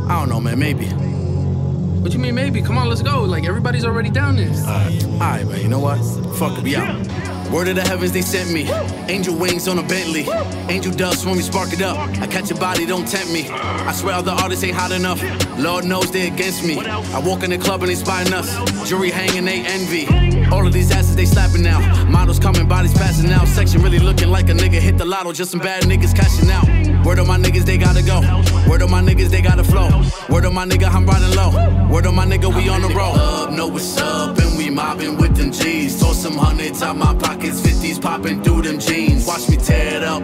[0.06, 0.58] I don't know, man.
[0.58, 0.84] Maybe.
[0.84, 2.60] What you mean, maybe?
[2.60, 3.22] Come on, let's go.
[3.22, 4.50] Like, everybody's already down there.
[4.50, 5.62] All right, man.
[5.62, 5.96] You know what?
[6.36, 6.64] Fuck it.
[6.64, 7.37] We out.
[7.52, 8.70] Word of the heavens, they sent me.
[9.08, 10.28] Angel wings on a Bentley.
[10.68, 11.96] Angel dust when we spark it up.
[12.20, 13.48] I catch your body, don't tempt me.
[13.48, 15.22] I swear all the artists ain't hot enough.
[15.58, 16.78] Lord knows they against me.
[16.78, 18.48] I walk in the club and they spying us.
[18.88, 20.06] Jury hanging, they envy.
[20.52, 21.80] All of these asses, they slapping now.
[22.04, 23.48] Models coming, bodies passing out.
[23.48, 25.32] Section really looking like a nigga hit the lotto.
[25.32, 26.66] Just some bad niggas cashing out.
[27.04, 28.20] Word on my niggas, they gotta go.
[28.68, 29.88] Word on my niggas, they gotta flow.
[30.28, 31.88] Word on my nigga, I'm riding low.
[31.88, 33.14] Word on my nigga, we on the road.
[33.14, 34.36] Up, know what's up,
[34.78, 36.00] mobbing with them G's.
[36.00, 39.26] Toss some hundreds out my pockets, 50s popping through them jeans.
[39.26, 40.22] Watch me tear it up.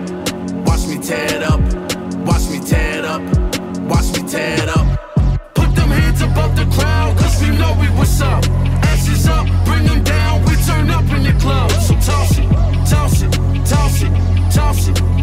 [0.68, 1.60] Watch me tear it up.
[2.28, 3.22] Watch me tear it up.
[3.90, 4.86] Watch me tear it up.
[5.58, 8.44] Put them hands above the crowd, cause we know we what's up.
[8.90, 11.70] Ashes up, bring them down, we turn up in the club.
[11.86, 12.48] So toss it,
[12.92, 13.32] toss it,
[13.72, 14.12] toss it,
[14.56, 15.13] toss it,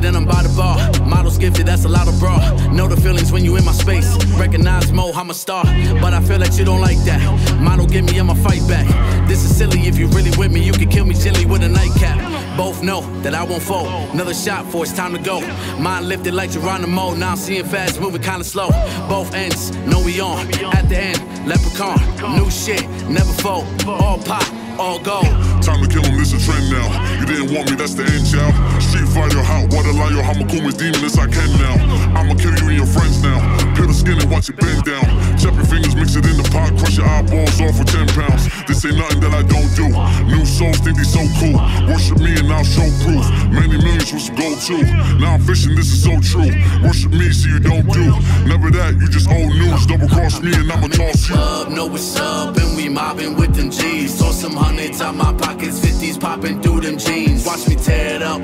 [0.00, 0.76] I'm and I'm by the bar.
[1.06, 2.38] Models gifted, that's a lot of bra.
[2.72, 4.08] Know the feelings when you in my space.
[4.38, 5.64] Recognize Mo, I'm a star.
[6.00, 7.20] But I feel that you don't like that.
[7.60, 8.86] Model give me, I'ma fight back.
[9.28, 11.68] This is silly, if you really with me, you can kill me gently with a
[11.68, 12.18] nightcap.
[12.56, 13.88] Both know that I won't fold.
[14.12, 15.40] Another shot for it's time to go.
[15.78, 17.14] Mind lifted like Geronimo.
[17.14, 18.70] Now I'm seeing fast, moving kinda slow.
[19.08, 20.46] Both ends, know we on.
[20.74, 21.98] At the end, leprechaun.
[22.36, 23.66] New shit, never fold.
[23.86, 24.44] All pop,
[24.78, 25.49] all gold.
[25.60, 26.88] Time to kill him, this a trend now.
[27.20, 28.56] You didn't want me, that's the end, child.
[28.80, 31.76] Street fighter, hot water liar, cool my demon as I can now.
[32.16, 33.36] I'ma kill you and your friends now.
[33.76, 35.04] Peel the skin and watch it bend down.
[35.36, 38.48] Chop your fingers, mix it in the pot, crush your eyeballs off for 10 pounds.
[38.64, 39.92] This ain't nothing that I don't do.
[40.32, 41.60] New souls think they so cool.
[41.92, 43.28] Worship me and I'll show proof.
[43.52, 44.80] Many millions with some gold too.
[45.20, 46.48] Now I'm fishing, this is so true.
[46.80, 48.16] Worship me so you don't do.
[48.48, 49.84] Never that, you just old news.
[49.84, 51.36] Double cross me and I'ma toss you.
[51.36, 54.18] Up, know what's up, and we mobbing with them G's.
[54.18, 57.44] Toss some hundreds out my pockets, 50s popping through them jeans.
[57.44, 58.40] Watch me tear it up,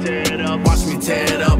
[0.66, 1.58] watch me tear it up,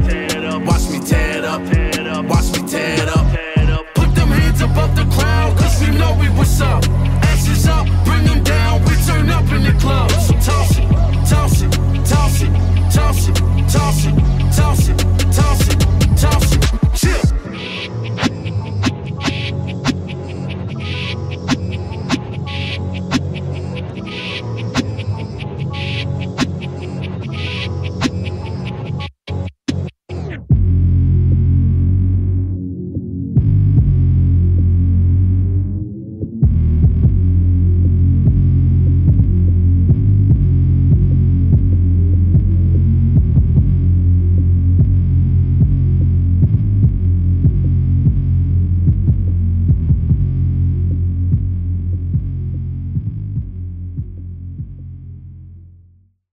[0.65, 3.85] watch me tear it up, watch me tear it up.
[3.95, 6.83] Put them hands above the crowd, cause we know we what's up.
[7.31, 10.11] Ashes up, bring them down, we turn up in the club.
[10.11, 10.87] So toss it,
[11.29, 11.71] toss it,
[12.11, 12.51] toss it,
[12.91, 13.35] toss it,
[13.71, 14.15] toss it,
[14.57, 14.97] toss it, toss it,
[15.31, 16.46] toss it, toss it.